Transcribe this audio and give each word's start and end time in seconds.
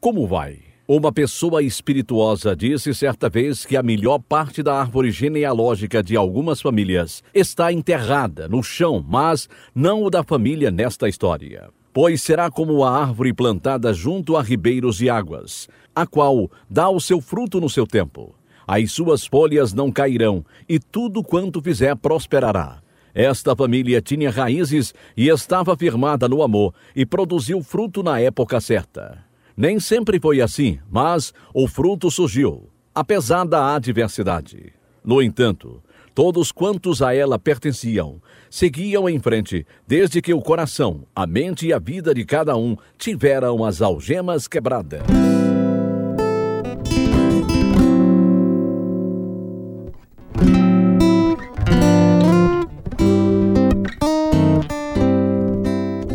Como 0.00 0.26
vai? 0.26 0.60
Uma 0.88 1.12
pessoa 1.12 1.62
espirituosa 1.62 2.56
disse 2.56 2.94
certa 2.94 3.28
vez 3.28 3.66
que 3.66 3.76
a 3.76 3.82
melhor 3.82 4.18
parte 4.18 4.62
da 4.62 4.80
árvore 4.80 5.10
genealógica 5.10 6.02
de 6.02 6.16
algumas 6.16 6.62
famílias 6.62 7.22
está 7.34 7.70
enterrada 7.70 8.48
no 8.48 8.62
chão, 8.62 9.04
mas 9.06 9.46
não 9.74 10.02
o 10.02 10.08
da 10.08 10.24
família 10.24 10.70
nesta 10.70 11.06
história. 11.06 11.68
Pois 11.92 12.22
será 12.22 12.50
como 12.50 12.82
a 12.82 12.98
árvore 12.98 13.34
plantada 13.34 13.92
junto 13.92 14.38
a 14.38 14.42
ribeiros 14.42 15.02
e 15.02 15.10
águas, 15.10 15.68
a 15.94 16.06
qual 16.06 16.50
dá 16.68 16.88
o 16.88 16.98
seu 16.98 17.20
fruto 17.20 17.60
no 17.60 17.68
seu 17.68 17.86
tempo. 17.86 18.34
As 18.66 18.90
suas 18.92 19.26
folhas 19.26 19.74
não 19.74 19.92
cairão, 19.92 20.42
e 20.66 20.78
tudo 20.78 21.22
quanto 21.22 21.60
fizer 21.60 21.94
prosperará. 21.94 22.80
Esta 23.12 23.54
família 23.54 24.00
tinha 24.00 24.30
raízes 24.30 24.94
e 25.14 25.28
estava 25.28 25.76
firmada 25.76 26.26
no 26.26 26.42
amor, 26.42 26.72
e 26.96 27.04
produziu 27.04 27.62
fruto 27.62 28.02
na 28.02 28.18
época 28.18 28.62
certa. 28.62 29.29
Nem 29.60 29.78
sempre 29.78 30.18
foi 30.18 30.40
assim, 30.40 30.78
mas 30.90 31.34
o 31.52 31.68
fruto 31.68 32.10
surgiu, 32.10 32.70
apesar 32.94 33.44
da 33.44 33.74
adversidade. 33.74 34.72
No 35.04 35.20
entanto, 35.20 35.82
todos 36.14 36.50
quantos 36.50 37.02
a 37.02 37.14
ela 37.14 37.38
pertenciam 37.38 38.22
seguiam 38.48 39.06
em 39.06 39.18
frente, 39.18 39.66
desde 39.86 40.22
que 40.22 40.32
o 40.32 40.40
coração, 40.40 41.04
a 41.14 41.26
mente 41.26 41.66
e 41.66 41.74
a 41.74 41.78
vida 41.78 42.14
de 42.14 42.24
cada 42.24 42.56
um 42.56 42.74
tiveram 42.96 43.62
as 43.62 43.82
algemas 43.82 44.48
quebradas. 44.48 45.02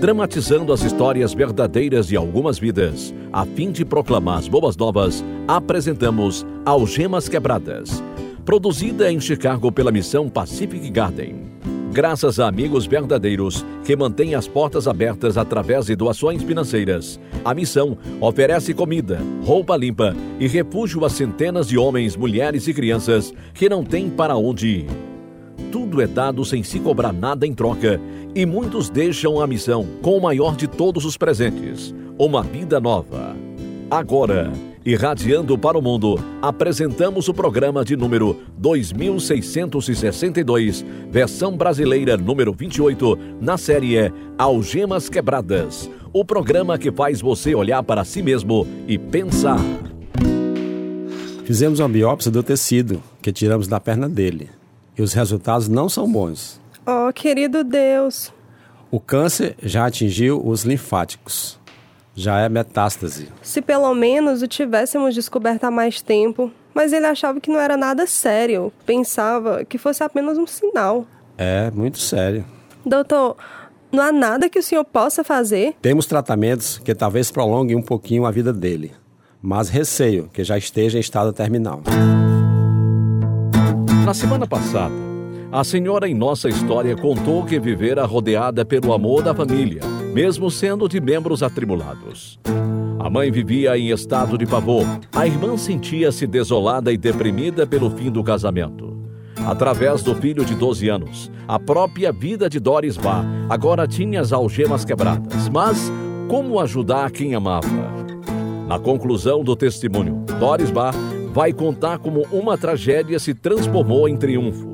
Dramatizando 0.06 0.72
as 0.72 0.84
histórias 0.84 1.34
verdadeiras 1.34 2.06
de 2.06 2.16
algumas 2.16 2.60
vidas, 2.60 3.12
a 3.34 3.44
fim 3.44 3.72
de 3.72 3.84
proclamar 3.84 4.38
as 4.38 4.48
boas 4.48 4.78
novas, 4.78 5.26
apresentamos 5.48 6.46
Algemas 6.64 7.28
Quebradas, 7.28 8.04
produzida 8.46 9.12
em 9.12 9.20
Chicago 9.20 9.72
pela 9.72 9.92
missão 9.92 10.30
Pacific 10.30 10.92
Garden. 10.92 11.50
Graças 11.92 12.40
a 12.40 12.48
amigos 12.48 12.86
verdadeiros 12.86 13.66
que 13.84 13.96
mantêm 13.96 14.36
as 14.36 14.48
portas 14.48 14.88
abertas 14.88 15.40
através 15.40 15.88
de 15.88 15.96
doações 15.96 16.44
financeiras, 16.44 17.20
a 17.44 17.56
missão 17.56 17.98
oferece 18.22 18.76
comida, 18.76 19.20
roupa 19.44 19.76
limpa 19.76 20.16
e 20.40 20.48
refúgio 20.48 21.04
a 21.04 21.10
centenas 21.10 21.68
de 21.68 21.80
homens, 21.80 22.16
mulheres 22.16 22.68
e 22.68 22.76
crianças 22.76 23.34
que 23.56 23.68
não 23.68 23.84
têm 23.84 24.08
para 24.08 24.38
onde 24.38 24.68
ir. 24.68 25.15
Tudo 25.72 26.02
é 26.02 26.08
dado 26.08 26.44
sem 26.46 26.64
se 26.64 26.80
cobrar 26.80 27.14
nada 27.14 27.46
em 27.46 27.54
troca 27.54 28.02
e 28.34 28.44
muitos 28.46 28.90
deixam 28.90 29.40
a 29.40 29.46
missão 29.48 29.86
com 30.02 30.18
o 30.18 30.22
maior 30.22 30.56
de 30.56 30.68
todos 30.68 31.06
os 31.06 31.18
presentes, 31.18 31.94
uma 32.18 32.42
vida 32.44 32.80
nova. 32.80 33.36
Agora, 33.90 34.52
irradiando 34.86 35.58
para 35.58 35.78
o 35.78 35.82
mundo, 35.82 36.18
apresentamos 36.42 37.28
o 37.28 37.34
programa 37.34 37.84
de 37.86 37.96
número 37.96 38.38
2662, 38.58 40.84
versão 41.10 41.56
brasileira 41.56 42.18
número 42.18 42.52
28, 42.54 43.18
na 43.40 43.58
série 43.58 44.12
Algemas 44.38 45.08
Quebradas. 45.10 45.90
O 46.12 46.26
programa 46.26 46.78
que 46.78 46.92
faz 46.92 47.22
você 47.22 47.56
olhar 47.56 47.82
para 47.84 48.04
si 48.04 48.22
mesmo 48.22 48.68
e 48.88 48.98
pensar. 48.98 49.60
Fizemos 51.46 51.80
uma 51.80 51.90
biópsia 51.90 52.32
do 52.32 52.42
tecido 52.42 53.04
que 53.22 53.32
tiramos 53.32 53.68
da 53.68 53.80
perna 53.80 54.10
dele. 54.10 54.50
E 54.98 55.02
os 55.02 55.14
resultados 55.14 55.68
não 55.68 55.90
são 55.90 56.10
bons. 56.10 56.60
Oh, 56.86 57.12
querido 57.12 57.64
Deus. 57.64 58.32
O 58.92 59.00
câncer 59.00 59.56
já 59.62 59.86
atingiu 59.86 60.42
os 60.46 60.64
linfáticos. 60.64 61.60
Já 62.14 62.40
é 62.40 62.48
metástase. 62.48 63.28
Se 63.42 63.62
pelo 63.62 63.94
menos 63.94 64.42
o 64.42 64.48
tivéssemos 64.48 65.14
descoberto 65.14 65.66
há 65.66 65.72
mais 65.72 66.02
tempo. 66.02 66.52
Mas 66.74 66.94
ele 66.94 67.06
achava 67.06 67.42
que 67.42 67.50
não 67.50 67.60
era 67.60 67.76
nada 67.76 68.06
sério. 68.06 68.72
Pensava 68.86 69.66
que 69.66 69.78
fosse 69.78 70.04
apenas 70.04 70.38
um 70.38 70.48
sinal. 70.48 71.06
É, 71.38 71.72
muito 71.72 71.98
sério. 71.98 72.46
Doutor, 72.86 73.36
não 73.92 74.04
há 74.04 74.12
nada 74.12 74.50
que 74.50 74.60
o 74.60 74.64
senhor 74.64 74.86
possa 74.86 75.24
fazer? 75.24 75.76
Temos 75.82 76.06
tratamentos 76.06 76.78
que 76.78 76.94
talvez 76.94 77.32
prolonguem 77.32 77.76
um 77.76 77.82
pouquinho 77.82 78.26
a 78.26 78.32
vida 78.32 78.54
dele. 78.54 78.94
Mas 79.42 79.70
receio 79.70 80.30
que 80.34 80.44
já 80.44 80.58
esteja 80.58 80.98
em 80.98 81.02
estado 81.02 81.32
terminal. 81.34 81.82
Na 84.06 84.14
semana 84.14 84.46
passada, 84.46 84.94
a 85.52 85.64
senhora 85.64 86.08
em 86.08 86.14
nossa 86.14 86.48
história 86.48 86.96
contou 86.96 87.44
que 87.44 87.60
vivera 87.60 88.06
rodeada 88.06 88.64
pelo 88.64 88.94
amor 88.94 89.24
da 89.24 89.34
família, 89.34 89.82
mesmo 90.14 90.52
sendo 90.52 90.88
de 90.88 91.02
membros 91.02 91.42
atribulados. 91.42 92.40
A 93.00 93.10
mãe 93.10 93.32
vivia 93.32 93.76
em 93.76 93.90
estado 93.90 94.38
de 94.38 94.46
pavor. 94.46 94.86
A 95.12 95.26
irmã 95.26 95.58
sentia-se 95.58 96.28
desolada 96.28 96.94
e 96.94 96.98
deprimida 96.98 97.66
pelo 97.66 97.90
fim 97.90 98.12
do 98.12 98.24
casamento. 98.24 98.96
Através 99.44 100.04
do 100.04 100.14
filho 100.14 100.46
de 100.46 100.54
12 100.54 100.88
anos, 100.88 101.32
a 101.48 101.58
própria 101.58 102.12
vida 102.12 102.48
de 102.48 102.60
Doris 102.60 102.98
Bar 102.98 103.26
agora 103.50 103.88
tinha 103.88 104.22
as 104.22 104.32
algemas 104.32 104.86
quebradas. 104.86 105.50
Mas 105.50 105.92
como 106.28 106.60
ajudar 106.60 107.10
quem 107.10 107.34
amava? 107.34 107.68
Na 108.68 108.78
conclusão 108.78 109.44
do 109.44 109.56
testemunho, 109.56 110.24
Doris 110.40 110.70
Bar 110.70 110.94
vai 111.36 111.52
contar 111.52 112.00
como 112.00 112.26
uma 112.32 112.58
tragédia 112.58 113.20
se 113.20 113.34
transformou 113.34 114.08
em 114.08 114.16
triunfo. 114.16 114.74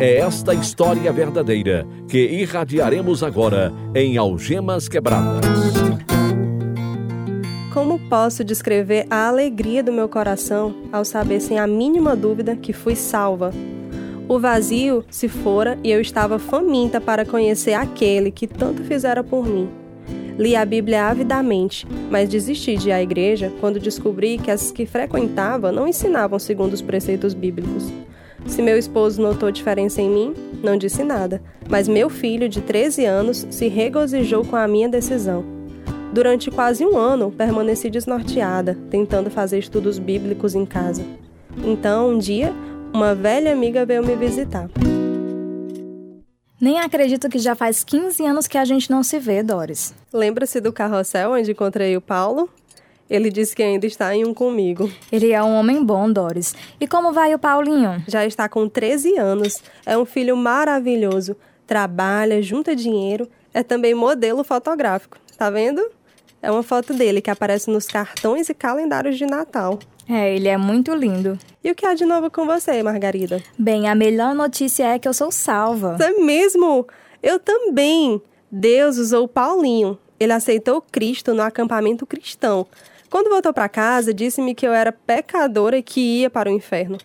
É 0.00 0.16
esta 0.16 0.52
história 0.52 1.12
verdadeira 1.12 1.86
que 2.08 2.18
irradiaremos 2.18 3.22
agora 3.22 3.72
em 3.94 4.16
Algemas 4.16 4.88
Quebradas. 4.88 5.46
Como 7.72 8.00
posso 8.08 8.42
descrever 8.42 9.06
a 9.08 9.28
alegria 9.28 9.84
do 9.84 9.92
meu 9.92 10.08
coração 10.08 10.74
ao 10.92 11.04
saber 11.04 11.38
sem 11.38 11.60
a 11.60 11.66
mínima 11.66 12.16
dúvida 12.16 12.56
que 12.56 12.72
fui 12.72 12.96
salva? 12.96 13.52
O 14.26 14.40
vazio 14.40 15.04
se 15.08 15.28
fora 15.28 15.78
e 15.84 15.92
eu 15.92 16.00
estava 16.00 16.40
faminta 16.40 17.00
para 17.00 17.24
conhecer 17.24 17.74
aquele 17.74 18.32
que 18.32 18.48
tanto 18.48 18.82
fizera 18.82 19.22
por 19.22 19.46
mim. 19.46 19.83
Li 20.36 20.56
a 20.56 20.64
Bíblia 20.64 21.04
avidamente, 21.04 21.86
mas 22.10 22.28
desisti 22.28 22.76
de 22.76 22.88
ir 22.88 22.92
à 22.92 23.00
igreja 23.00 23.52
quando 23.60 23.78
descobri 23.78 24.36
que 24.36 24.50
as 24.50 24.72
que 24.72 24.84
frequentava 24.84 25.70
não 25.70 25.86
ensinavam 25.86 26.38
segundo 26.40 26.72
os 26.72 26.82
preceitos 26.82 27.34
bíblicos. 27.34 27.92
Se 28.46 28.60
meu 28.60 28.76
esposo 28.76 29.22
notou 29.22 29.50
diferença 29.50 30.02
em 30.02 30.10
mim, 30.10 30.34
não 30.62 30.76
disse 30.76 31.04
nada, 31.04 31.40
mas 31.68 31.86
meu 31.86 32.10
filho 32.10 32.48
de 32.48 32.60
13 32.60 33.04
anos 33.04 33.46
se 33.48 33.68
regozijou 33.68 34.44
com 34.44 34.56
a 34.56 34.66
minha 34.66 34.88
decisão. 34.88 35.44
Durante 36.12 36.50
quase 36.50 36.84
um 36.84 36.96
ano, 36.96 37.30
permaneci 37.30 37.88
desnorteada, 37.88 38.76
tentando 38.90 39.30
fazer 39.30 39.58
estudos 39.58 39.98
bíblicos 39.98 40.54
em 40.54 40.66
casa. 40.66 41.02
Então, 41.64 42.10
um 42.10 42.18
dia, 42.18 42.52
uma 42.92 43.14
velha 43.14 43.52
amiga 43.52 43.86
veio 43.86 44.04
me 44.04 44.14
visitar. 44.14 44.68
Nem 46.60 46.78
acredito 46.80 47.28
que 47.28 47.38
já 47.38 47.54
faz 47.54 47.82
15 47.82 48.24
anos 48.24 48.46
que 48.46 48.56
a 48.56 48.64
gente 48.64 48.90
não 48.90 49.02
se 49.02 49.18
vê, 49.18 49.42
Doris. 49.42 49.94
Lembra-se 50.12 50.60
do 50.60 50.72
carrossel 50.72 51.32
onde 51.32 51.50
encontrei 51.50 51.96
o 51.96 52.00
Paulo? 52.00 52.48
Ele 53.08 53.30
disse 53.30 53.54
que 53.54 53.62
ainda 53.62 53.86
está 53.86 54.14
em 54.14 54.24
um 54.24 54.32
comigo. 54.32 54.90
Ele 55.12 55.32
é 55.32 55.42
um 55.42 55.54
homem 55.54 55.84
bom, 55.84 56.10
Doris. 56.10 56.54
E 56.80 56.86
como 56.86 57.12
vai 57.12 57.34
o 57.34 57.38
Paulinho? 57.38 58.02
Já 58.08 58.24
está 58.24 58.48
com 58.48 58.68
13 58.68 59.18
anos. 59.18 59.62
É 59.84 59.98
um 59.98 60.06
filho 60.06 60.36
maravilhoso. 60.36 61.36
Trabalha, 61.66 62.40
junta 62.40 62.74
dinheiro. 62.74 63.28
É 63.52 63.62
também 63.62 63.94
modelo 63.94 64.42
fotográfico. 64.42 65.18
Tá 65.36 65.50
vendo? 65.50 65.84
É 66.40 66.50
uma 66.50 66.62
foto 66.62 66.94
dele 66.94 67.20
que 67.20 67.30
aparece 67.30 67.70
nos 67.70 67.86
cartões 67.86 68.48
e 68.48 68.54
calendários 68.54 69.18
de 69.18 69.26
Natal. 69.26 69.78
É, 70.08 70.34
ele 70.34 70.48
é 70.48 70.56
muito 70.56 70.94
lindo. 70.94 71.38
E 71.62 71.70
o 71.70 71.74
que 71.74 71.86
há 71.86 71.94
de 71.94 72.04
novo 72.04 72.30
com 72.30 72.46
você, 72.46 72.82
Margarida? 72.82 73.42
Bem, 73.58 73.88
a 73.88 73.94
melhor 73.94 74.34
notícia 74.34 74.84
é 74.84 74.98
que 74.98 75.08
eu 75.08 75.14
sou 75.14 75.32
salva. 75.32 75.96
É 76.00 76.10
mesmo? 76.20 76.86
Eu 77.22 77.38
também. 77.38 78.20
Deus 78.50 78.98
usou 78.98 79.26
Paulinho. 79.26 79.98
Ele 80.20 80.32
aceitou 80.32 80.80
Cristo 80.80 81.34
no 81.34 81.42
acampamento 81.42 82.06
cristão. 82.06 82.66
Quando 83.10 83.30
voltou 83.30 83.52
para 83.52 83.68
casa, 83.68 84.12
disse-me 84.12 84.54
que 84.54 84.66
eu 84.66 84.72
era 84.72 84.92
pecadora 84.92 85.78
e 85.78 85.82
que 85.82 86.00
ia 86.20 86.30
para 86.30 86.50
o 86.50 86.52
inferno. 86.52 86.98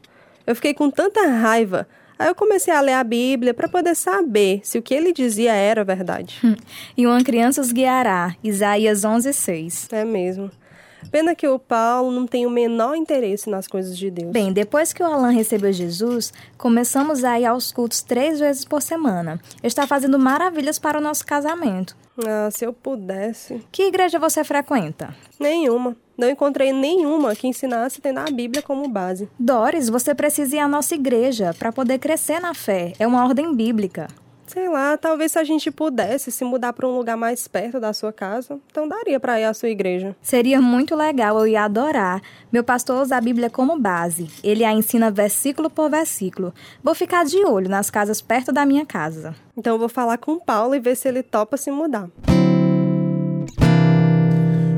Eu 0.46 0.56
fiquei 0.56 0.74
com 0.74 0.90
tanta 0.90 1.26
raiva. 1.28 1.88
Aí 2.18 2.28
eu 2.28 2.36
comecei 2.36 2.74
a 2.74 2.82
ler 2.82 2.94
a 2.94 3.04
Bíblia 3.04 3.54
para 3.54 3.70
poder 3.70 3.96
saber 3.96 4.60
se 4.64 4.78
o 4.78 4.82
que 4.82 4.94
ele 4.94 5.14
dizia 5.14 5.54
era 5.54 5.86
verdade. 5.86 6.38
e 6.98 7.08
uma 7.08 7.24
criança 7.24 7.62
os 7.62 7.72
guiará. 7.72 8.36
Isaías 8.44 9.06
11:6. 9.06 9.88
É 9.94 10.04
mesmo. 10.04 10.52
Pena 11.12 11.36
que 11.36 11.48
o 11.48 11.58
Paulo 11.58 12.12
não 12.12 12.28
tem 12.28 12.46
o 12.46 12.50
menor 12.50 12.96
interesse 12.96 13.50
nas 13.50 13.68
coisas 13.68 13.98
de 13.98 14.10
Deus. 14.12 14.32
Bem, 14.32 14.52
depois 14.54 14.94
que 14.94 15.02
o 15.02 15.06
Alan 15.06 15.32
recebeu 15.32 15.72
Jesus, 15.72 16.32
começamos 16.58 17.24
a 17.24 17.40
ir 17.40 17.46
aos 17.46 17.72
cultos 17.72 18.02
três 18.02 18.40
vezes 18.40 18.66
por 18.66 18.82
semana. 18.82 19.40
Está 19.64 19.88
fazendo 19.88 20.20
maravilhas 20.20 20.78
para 20.78 20.98
o 20.98 21.02
nosso 21.02 21.26
casamento. 21.26 21.96
Ah, 22.26 22.50
se 22.52 22.66
eu 22.66 22.74
pudesse. 22.74 23.62
Que 23.72 23.84
igreja 23.84 24.20
você 24.20 24.44
frequenta? 24.44 25.16
Nenhuma. 25.40 25.96
Não 26.18 26.30
encontrei 26.30 26.74
nenhuma 26.74 27.34
que 27.34 27.48
ensinasse 27.48 28.02
tendo 28.02 28.20
a 28.20 28.26
Bíblia 28.26 28.62
como 28.62 28.88
base. 28.90 29.30
Doris, 29.40 29.88
você 29.88 30.14
precisa 30.14 30.58
ir 30.58 30.60
à 30.60 30.68
nossa 30.68 30.94
igreja 30.94 31.56
para 31.58 31.72
poder 31.72 31.98
crescer 31.98 32.42
na 32.42 32.54
fé. 32.54 32.94
É 33.00 33.08
uma 33.08 33.24
ordem 33.24 33.56
bíblica. 33.56 34.08
Sei 34.50 34.68
lá, 34.68 34.98
talvez 34.98 35.34
se 35.34 35.38
a 35.38 35.44
gente 35.44 35.70
pudesse 35.70 36.32
se 36.32 36.44
mudar 36.44 36.74
para 36.74 36.88
um 36.88 36.98
lugar 36.98 37.16
mais 37.16 37.48
perto 37.48 37.80
da 37.80 37.94
sua 37.94 38.12
casa, 38.12 38.60
então 38.72 38.88
daria 38.88 39.20
para 39.20 39.40
ir 39.40 39.44
à 39.44 39.54
sua 39.54 39.70
igreja. 39.70 40.16
Seria 40.24 40.60
muito 40.60 40.96
legal, 40.96 41.38
eu 41.38 41.46
ia 41.46 41.66
adorar. 41.66 42.20
Meu 42.52 42.64
pastor 42.64 43.00
usa 43.00 43.16
a 43.16 43.22
Bíblia 43.22 43.48
como 43.48 43.80
base. 43.80 44.28
Ele 44.44 44.66
a 44.66 44.74
ensina 44.74 45.12
versículo 45.12 45.70
por 45.70 45.88
versículo. 45.92 46.52
Vou 46.84 46.96
ficar 46.96 47.26
de 47.26 47.38
olho 47.46 47.70
nas 47.70 47.92
casas 47.92 48.22
perto 48.22 48.52
da 48.52 48.66
minha 48.66 48.88
casa. 48.88 49.36
Então 49.56 49.76
eu 49.76 49.80
vou 49.80 49.88
falar 49.88 50.18
com 50.18 50.32
o 50.32 50.44
Paulo 50.44 50.74
e 50.74 50.80
ver 50.80 50.96
se 50.96 51.08
ele 51.08 51.22
topa 51.22 51.56
se 51.56 51.70
mudar. 51.70 52.10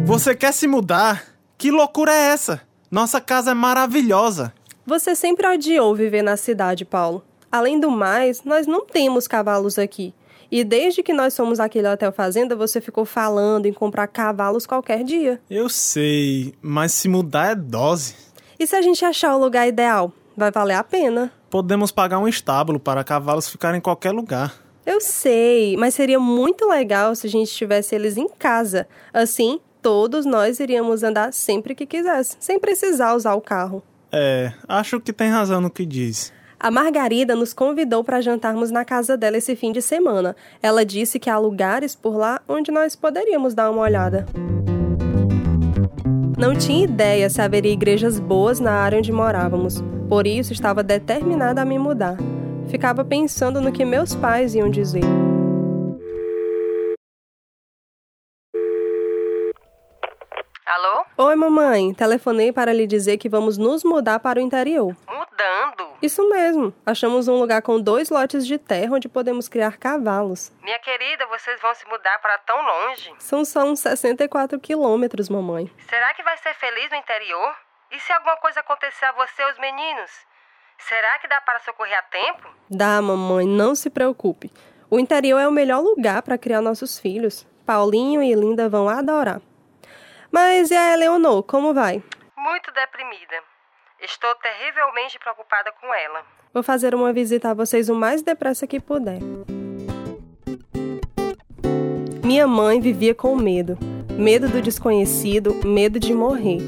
Você 0.04 0.36
quer 0.36 0.52
se 0.52 0.68
mudar? 0.68 1.24
Que 1.58 1.72
loucura 1.72 2.12
é 2.12 2.34
essa? 2.34 2.60
Nossa 2.92 3.22
casa 3.22 3.52
é 3.52 3.54
maravilhosa. 3.54 4.52
Você 4.86 5.16
sempre 5.16 5.48
odiou 5.48 5.96
viver 5.96 6.24
na 6.24 6.36
cidade, 6.36 6.84
Paulo. 6.84 7.24
Além 7.52 7.80
do 7.80 7.92
mais, 7.92 8.44
nós 8.44 8.66
não 8.66 8.86
temos 8.86 9.28
cavalos 9.28 9.78
aqui. 9.78 10.14
E 10.52 10.64
desde 10.64 11.02
que 11.04 11.14
nós 11.14 11.36
fomos 11.36 11.60
aquele 11.60 11.88
hotel 11.88 12.12
fazenda, 12.12 12.56
você 12.56 12.80
ficou 12.80 13.06
falando 13.06 13.66
em 13.66 13.74
comprar 13.74 14.08
cavalos 14.08 14.66
qualquer 14.66 15.04
dia. 15.04 15.40
Eu 15.50 15.70
sei, 15.70 16.54
mas 16.62 16.92
se 16.94 17.08
mudar 17.08 17.52
é 17.52 17.56
dose. 17.56 18.16
E 18.60 18.68
se 18.68 18.76
a 18.76 18.82
gente 18.82 19.04
achar 19.04 19.36
o 19.36 19.40
lugar 19.40 19.68
ideal? 19.68 20.14
Vai 20.36 20.52
valer 20.52 20.76
a 20.76 20.84
pena. 20.84 21.32
Podemos 21.50 21.92
pagar 21.92 22.20
um 22.20 22.28
estábulo 22.28 22.80
para 22.80 23.04
cavalos 23.04 23.50
ficarem 23.50 23.80
em 23.80 23.82
qualquer 23.82 24.12
lugar. 24.12 24.54
Eu 24.86 25.00
sei, 25.00 25.78
mas 25.78 25.94
seria 25.94 26.20
muito 26.20 26.68
legal 26.68 27.16
se 27.16 27.28
a 27.28 27.30
gente 27.30 27.52
tivesse 27.54 27.96
eles 27.96 28.18
em 28.18 28.28
casa. 28.28 28.88
Assim, 29.14 29.60
todos 29.82 30.26
nós 30.26 30.60
iríamos 30.60 31.04
andar 31.04 31.34
sempre 31.34 31.76
que 31.76 31.86
quisesse, 31.86 32.36
sem 32.40 32.60
precisar 32.60 33.14
usar 33.14 33.36
o 33.36 33.42
carro. 33.42 33.84
É, 34.12 34.52
acho 34.68 35.00
que 35.00 35.14
tem 35.14 35.30
razão 35.30 35.62
no 35.62 35.70
que 35.70 35.86
diz. 35.86 36.34
A 36.64 36.70
Margarida 36.70 37.36
nos 37.36 37.54
convidou 37.54 38.04
para 38.04 38.22
jantarmos 38.22 38.70
na 38.70 38.86
casa 38.86 39.18
dela 39.18 39.36
esse 39.36 39.56
fim 39.56 39.72
de 39.72 39.82
semana. 39.82 40.36
Ela 40.62 40.86
disse 40.86 41.18
que 41.18 41.28
há 41.28 41.36
lugares 41.36 41.96
por 41.96 42.16
lá 42.16 42.40
onde 42.48 42.70
nós 42.70 42.96
poderíamos 42.96 43.56
dar 43.56 43.72
uma 43.72 43.82
olhada. 43.82 44.28
Não 46.38 46.54
tinha 46.54 46.84
ideia 46.84 47.32
se 47.32 47.42
haveria 47.42 47.74
igrejas 47.74 48.20
boas 48.20 48.60
na 48.60 48.74
área 48.74 49.00
onde 49.00 49.12
morávamos, 49.12 49.84
por 50.08 50.28
isso 50.28 50.54
estava 50.54 50.84
determinada 50.84 51.64
a 51.64 51.66
me 51.66 51.80
mudar. 51.80 52.18
Ficava 52.68 53.04
pensando 53.04 53.60
no 53.60 53.72
que 53.72 53.84
meus 53.84 54.14
pais 54.14 54.54
iam 54.54 54.70
dizer. 54.70 55.31
Oi, 61.24 61.36
mamãe. 61.36 61.94
Telefonei 61.94 62.52
para 62.52 62.74
lhe 62.74 62.88
dizer 62.88 63.20
que 63.20 63.30
vamos 63.30 63.56
nos 63.56 63.84
mudar 63.84 64.20
para 64.20 64.40
o 64.40 64.42
interior. 64.42 64.98
Mudando? 65.08 65.96
Isso 66.02 66.28
mesmo. 66.28 66.74
Achamos 66.84 67.28
um 67.28 67.36
lugar 67.36 67.62
com 67.62 67.80
dois 67.80 68.10
lotes 68.10 68.44
de 68.44 68.58
terra 68.58 68.96
onde 68.96 69.08
podemos 69.08 69.48
criar 69.48 69.78
cavalos. 69.78 70.52
Minha 70.64 70.80
querida, 70.80 71.28
vocês 71.28 71.62
vão 71.62 71.76
se 71.76 71.88
mudar 71.88 72.18
para 72.24 72.40
tão 72.40 72.60
longe? 72.60 73.14
São 73.20 73.46
só 73.46 73.64
uns 73.64 73.82
64 73.82 74.60
quilômetros, 74.60 75.30
mamãe. 75.30 75.72
Será 75.88 76.12
que 76.16 76.24
vai 76.24 76.36
ser 76.38 76.56
feliz 76.56 76.90
no 76.90 76.98
interior? 76.98 77.56
E 77.92 78.00
se 78.00 78.12
alguma 78.14 78.38
coisa 78.38 78.62
acontecer 78.62 79.06
a 79.06 79.12
você 79.12 79.44
e 79.44 79.46
aos 79.46 79.60
meninos? 79.60 80.10
Será 80.80 81.20
que 81.20 81.28
dá 81.28 81.40
para 81.42 81.60
socorrer 81.60 82.00
a 82.00 82.02
tempo? 82.02 82.50
Dá, 82.68 83.00
mamãe, 83.00 83.46
não 83.46 83.76
se 83.76 83.92
preocupe. 83.92 84.52
O 84.90 85.00
interior 85.00 85.38
é 85.38 85.48
o 85.48 85.52
melhor 85.52 85.82
lugar 85.82 86.24
para 86.24 86.40
criar 86.40 86.62
nossos 86.62 86.98
filhos. 86.98 87.46
Paulinho 87.64 88.24
e 88.24 88.34
Linda 88.34 88.68
vão 88.68 88.90
adorar. 88.90 89.40
Mas 90.32 90.72
e 90.72 90.76
a 90.76 90.94
Eleonor, 90.94 91.44
como 91.44 91.74
vai? 91.74 92.02
Muito 92.38 92.72
deprimida. 92.72 93.36
Estou 94.02 94.34
terrivelmente 94.36 95.20
preocupada 95.20 95.74
com 95.80 95.94
ela. 95.94 96.24
Vou 96.54 96.64
fazer 96.64 96.96
uma 96.96 97.12
visita 97.12 97.52
a 97.52 97.54
vocês 97.54 97.90
o 97.90 97.96
mais 97.96 98.22
depressa 98.22 98.66
que 98.66 98.80
puder. 98.80 99.20
Minha 102.24 102.48
mãe 102.48 102.80
vivia 102.80 103.14
com 103.14 103.36
medo. 103.36 103.78
Medo 104.18 104.48
do 104.48 104.62
desconhecido, 104.62 105.54
medo 105.66 106.00
de 106.00 106.14
morrer. 106.14 106.60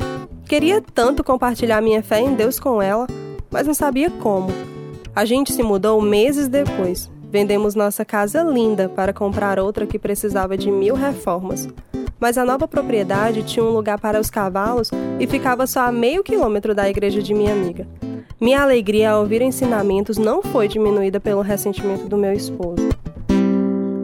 Queria 0.46 0.82
tanto 0.82 1.24
compartilhar 1.24 1.82
minha 1.82 2.04
fé 2.04 2.20
em 2.20 2.36
Deus 2.36 2.60
com 2.60 2.82
ela, 2.82 3.08
mas 3.50 3.66
não 3.66 3.74
sabia 3.74 4.12
como. 4.12 4.50
A 5.16 5.24
gente 5.24 5.54
se 5.54 5.64
mudou 5.64 6.02
meses 6.02 6.50
depois. 6.50 7.10
Vendemos 7.32 7.76
nossa 7.76 8.04
casa 8.04 8.44
linda 8.44 8.90
para 8.90 9.14
comprar 9.14 9.58
outra 9.58 9.88
que 9.88 9.98
precisava 9.98 10.58
de 10.58 10.70
mil 10.70 10.96
reformas 10.96 11.68
mas 12.20 12.38
a 12.38 12.46
nova 12.46 12.68
propriedade 12.68 13.44
tinha 13.44 13.64
um 13.64 13.70
lugar 13.70 14.00
para 14.00 14.20
os 14.20 14.30
cavalos 14.30 14.90
e 15.20 15.28
ficava 15.28 15.68
só 15.68 15.82
a 15.82 15.92
meio 15.92 16.24
quilômetro 16.24 16.74
da 16.74 16.90
igreja 16.90 17.22
de 17.22 17.34
minha 17.34 17.54
amiga. 17.54 17.88
Minha 18.40 18.62
alegria 18.62 19.12
ao 19.12 19.22
ouvir 19.22 19.42
ensinamentos 19.42 20.18
não 20.18 20.42
foi 20.42 20.68
diminuída 20.68 21.20
pelo 21.20 21.42
ressentimento 21.42 22.08
do 22.08 22.18
meu 22.18 22.34
esposo. 22.34 22.90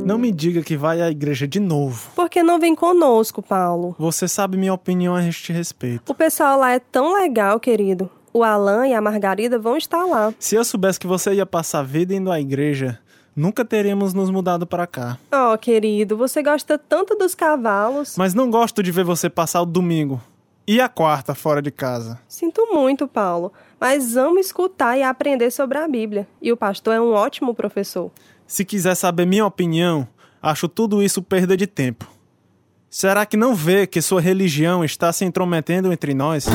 Não 0.06 0.18
me 0.18 0.32
diga 0.32 0.64
que 0.64 0.76
vai 0.76 1.02
à 1.02 1.12
igreja 1.12 1.48
de 1.48 1.60
novo. 1.60 2.10
Porque 2.16 2.42
não 2.42 2.60
vem 2.60 2.74
conosco, 2.74 3.44
Paulo. 3.44 3.96
Você 4.00 4.28
sabe 4.28 4.58
minha 4.58 4.74
opinião 4.74 5.14
a 5.14 5.24
este 5.28 5.54
respeito. 5.54 6.10
O 6.10 6.16
pessoal 6.16 6.60
lá 6.60 6.72
é 6.72 6.80
tão 6.80 7.14
legal, 7.14 7.60
querido. 7.60 8.10
O 8.34 8.44
Alan 8.44 8.88
e 8.88 8.94
a 8.94 9.02
Margarida 9.02 9.60
vão 9.60 9.78
estar 9.78 10.06
lá. 10.06 10.34
Se 10.40 10.56
eu 10.56 10.64
soubesse 10.64 11.00
que 11.00 11.06
você 11.06 11.34
ia 11.34 11.46
passar 11.46 11.80
a 11.80 11.84
vida 11.84 12.16
indo 12.16 12.32
à 12.32 12.40
igreja, 12.40 12.98
nunca 13.40 13.64
teríamos 13.64 14.14
nos 14.14 14.30
mudado 14.30 14.68
para 14.68 14.86
cá. 14.86 15.18
Oh, 15.32 15.58
querido, 15.58 16.18
você 16.18 16.44
gosta 16.44 16.78
tanto 16.78 17.16
dos 17.16 17.34
cavalos. 17.34 18.16
Mas 18.18 18.34
não 18.34 18.50
gosto 18.52 18.84
de 18.84 18.92
ver 18.92 19.06
você 19.06 19.30
passar 19.30 19.62
o 19.62 19.66
domingo 19.66 20.22
e 20.68 20.80
a 20.80 20.90
quarta 20.90 21.34
fora 21.34 21.62
de 21.62 21.72
casa. 21.72 22.20
Sinto 22.28 22.68
muito, 22.72 23.08
Paulo, 23.08 23.52
mas 23.80 24.16
amo 24.16 24.38
escutar 24.38 24.98
e 24.98 25.04
aprender 25.04 25.50
sobre 25.52 25.78
a 25.78 25.88
Bíblia. 25.88 26.28
E 26.42 26.52
o 26.52 26.58
pastor 26.58 26.94
é 26.94 27.02
um 27.02 27.14
ótimo 27.14 27.56
professor. 27.56 28.12
Se 28.46 28.66
quiser 28.66 28.96
saber 28.96 29.26
minha 29.26 29.46
opinião, 29.46 30.08
acho 30.42 30.68
tudo 30.68 31.02
isso 31.02 31.24
perda 31.24 31.56
de 31.56 31.66
tempo. 31.66 32.08
Será 32.90 33.26
que 33.26 33.38
não 33.38 33.56
vê 33.56 33.88
que 33.88 34.02
sua 34.02 34.20
religião 34.20 34.84
está 34.84 35.14
se 35.14 35.24
intrometendo 35.24 35.94
entre 35.94 36.14
nós? 36.14 36.46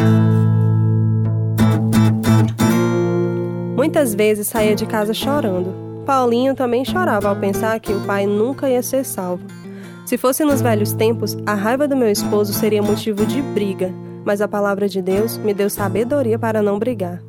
Muitas 3.77 4.15
vezes 4.15 4.49
saía 4.49 4.75
de 4.75 4.87
casa 4.87 5.15
chorando. 5.15 5.84
Paulinho 6.05 6.55
também 6.55 6.85
chorava 6.85 7.29
ao 7.29 7.37
pensar 7.37 7.81
que 7.81 7.93
o 7.93 8.01
pai 8.01 8.27
nunca 8.27 8.69
ia 8.69 8.83
ser 8.83 9.05
salvo. 9.05 9.45
Se 10.05 10.19
fosse 10.19 10.45
nos 10.45 10.61
velhos 10.61 10.93
tempos, 10.93 11.37
a 11.47 11.55
raiva 11.55 11.89
do 11.89 11.97
meu 11.97 12.11
esposo 12.11 12.53
seria 12.53 12.83
motivo 12.83 13.25
de 13.25 13.41
briga, 13.41 13.91
mas 14.25 14.41
a 14.41 14.49
palavra 14.49 14.89
de 14.89 15.01
Deus 15.01 15.39
me 15.39 15.55
deu 15.55 15.71
sabedoria 15.71 16.39
para 16.39 16.63
não 16.63 16.79
brigar. 16.79 17.23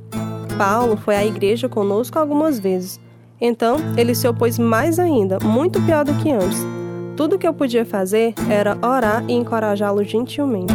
Paulo 0.57 0.97
foi 0.97 1.15
à 1.15 1.25
igreja 1.25 1.69
conosco 1.69 2.19
algumas 2.19 2.59
vezes. 2.59 2.99
Então, 3.39 3.77
ele 3.97 4.13
se 4.13 4.27
opôs 4.27 4.59
mais 4.59 4.99
ainda, 4.99 5.39
muito 5.39 5.81
pior 5.81 6.03
do 6.03 6.13
que 6.15 6.31
antes. 6.31 6.65
Tudo 7.15 7.37
que 7.37 7.47
eu 7.47 7.53
podia 7.53 7.85
fazer 7.85 8.33
era 8.49 8.77
orar 8.85 9.23
e 9.27 9.33
encorajá-lo 9.33 10.03
gentilmente. 10.03 10.73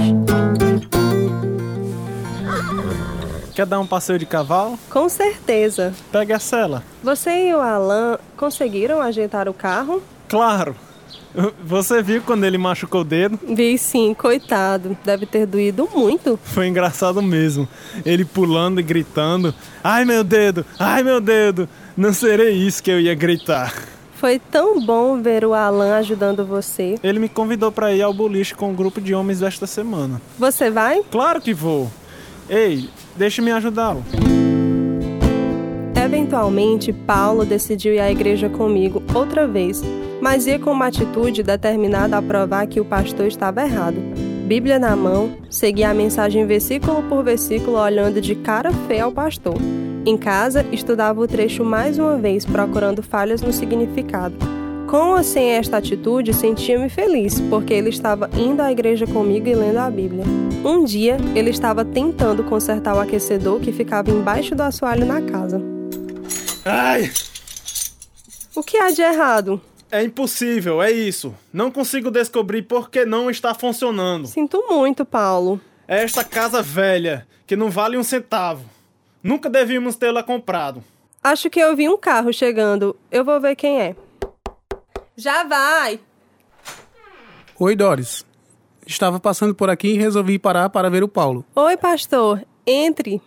Quer 3.61 3.67
dar 3.67 3.79
um 3.79 3.87
passeio 3.87 4.19
de 4.19 4.25
cavalo? 4.25 4.79
Com 4.89 5.07
certeza. 5.11 5.93
Pegue 6.11 6.33
a 6.33 6.39
cela. 6.39 6.83
Você 7.03 7.51
e 7.51 7.55
o 7.55 7.61
Alan 7.61 8.19
conseguiram 8.35 9.03
ajeitar 9.03 9.51
o 9.51 9.53
carro? 9.53 10.03
Claro. 10.31 10.75
Você 11.63 12.03
viu 12.03 12.23
quando 12.23 12.45
ele 12.45 12.57
machucou 12.57 13.03
o 13.03 13.05
dedo? 13.05 13.39
Vi 13.47 13.77
sim, 13.77 14.15
coitado. 14.15 14.97
Deve 15.05 15.27
ter 15.27 15.45
doído 15.45 15.87
muito. 15.95 16.41
Foi 16.43 16.69
engraçado 16.69 17.21
mesmo. 17.21 17.69
Ele 18.03 18.25
pulando 18.25 18.81
e 18.81 18.83
gritando: 18.83 19.55
Ai 19.85 20.07
meu 20.07 20.25
dedo, 20.25 20.65
ai 20.79 21.03
meu 21.03 21.21
dedo. 21.21 21.69
Não 21.95 22.15
serei 22.15 22.55
isso 22.55 22.83
que 22.83 22.91
eu 22.91 22.99
ia 22.99 23.15
gritar. 23.15 23.75
Foi 24.15 24.39
tão 24.39 24.81
bom 24.81 25.21
ver 25.21 25.45
o 25.45 25.53
Alan 25.53 25.97
ajudando 25.97 26.47
você. 26.47 26.95
Ele 27.03 27.19
me 27.19 27.29
convidou 27.29 27.71
para 27.71 27.93
ir 27.93 28.01
ao 28.01 28.15
boliche 28.15 28.55
com 28.55 28.71
um 28.71 28.75
grupo 28.75 29.03
de 29.03 29.15
homens 29.15 29.41
desta 29.41 29.67
semana. 29.67 30.19
Você 30.39 30.71
vai? 30.71 31.03
Claro 31.11 31.43
que 31.43 31.53
vou. 31.53 31.91
Ei, 32.51 32.89
deixe-me 33.15 33.53
ajudá-lo. 33.53 34.03
Eventualmente, 35.95 36.93
Paulo 36.93 37.47
decidiu 37.47 37.95
ir 37.95 38.01
à 38.01 38.11
igreja 38.11 38.49
comigo 38.49 39.01
outra 39.15 39.47
vez, 39.47 39.81
mas 40.21 40.49
ia 40.49 40.59
com 40.59 40.73
uma 40.73 40.87
atitude 40.87 41.45
determinada 41.45 42.19
a 42.19 42.23
provar 42.23 42.67
que 42.67 42.81
o 42.81 42.85
pastor 42.85 43.29
estava 43.29 43.63
errado. 43.63 43.99
Bíblia 44.49 44.81
na 44.81 44.97
mão, 44.97 45.37
seguia 45.49 45.91
a 45.91 45.95
mensagem 45.95 46.45
versículo 46.45 47.05
por 47.05 47.23
versículo, 47.23 47.79
olhando 47.79 48.21
de 48.21 48.35
cara 48.35 48.73
feia 48.89 49.05
ao 49.05 49.13
pastor. 49.13 49.55
Em 50.05 50.19
casa, 50.19 50.67
estudava 50.73 51.21
o 51.21 51.29
trecho 51.29 51.65
mais 51.65 52.01
uma 52.01 52.17
vez, 52.17 52.45
procurando 52.45 53.01
falhas 53.01 53.43
no 53.43 53.53
significado. 53.53 54.35
Com 54.91 55.13
ou 55.13 55.23
sem 55.23 55.53
esta 55.53 55.77
atitude, 55.77 56.35
sentia-me 56.35 56.89
feliz, 56.89 57.41
porque 57.43 57.73
ele 57.73 57.91
estava 57.91 58.29
indo 58.35 58.61
à 58.61 58.73
igreja 58.73 59.07
comigo 59.07 59.47
e 59.47 59.55
lendo 59.55 59.77
a 59.77 59.89
Bíblia. 59.89 60.25
Um 60.65 60.83
dia, 60.83 61.17
ele 61.33 61.51
estava 61.51 61.85
tentando 61.85 62.43
consertar 62.43 62.97
o 62.97 62.99
aquecedor 62.99 63.61
que 63.61 63.71
ficava 63.71 64.11
embaixo 64.11 64.53
do 64.53 64.65
assoalho 64.65 65.07
na 65.07 65.23
casa. 65.23 65.63
Ai! 66.65 67.09
O 68.53 68.65
que 68.65 68.79
há 68.79 68.91
de 68.91 69.01
errado? 69.01 69.61
É 69.93 70.03
impossível, 70.03 70.83
é 70.83 70.91
isso. 70.91 71.33
Não 71.53 71.71
consigo 71.71 72.11
descobrir 72.11 72.63
por 72.63 72.91
que 72.91 73.05
não 73.05 73.31
está 73.31 73.55
funcionando. 73.55 74.27
Sinto 74.27 74.65
muito, 74.69 75.05
Paulo. 75.05 75.61
É 75.87 76.03
esta 76.03 76.25
casa 76.25 76.63
velha, 76.63 77.29
que 77.47 77.55
não 77.55 77.71
vale 77.71 77.97
um 77.97 78.03
centavo. 78.03 78.65
Nunca 79.23 79.49
devíamos 79.49 79.95
tê-la 79.95 80.25
comprado. 80.25 80.83
Acho 81.23 81.49
que 81.49 81.61
eu 81.61 81.77
vi 81.77 81.89
um 81.89 81.97
carro 81.97 82.33
chegando. 82.33 82.97
Eu 83.09 83.25
vou 83.25 83.41
ver 83.41 83.55
quem 83.55 83.81
é. 83.81 83.95
Já 85.17 85.45
vai! 85.45 86.01
Oi, 87.59 87.77
Doris. 87.77 88.25
Estava 88.87 89.21
passando 89.21 89.55
por 89.55 89.69
aqui 89.69 89.89
e 89.89 89.99
resolvi 89.99 90.39
parar 90.39 90.71
para 90.71 90.91
ver 90.91 91.03
o 91.03 91.09
Paulo. 91.09 91.45
Oi, 91.55 91.77
pastor. 91.77 92.45
Entre. 92.67 93.21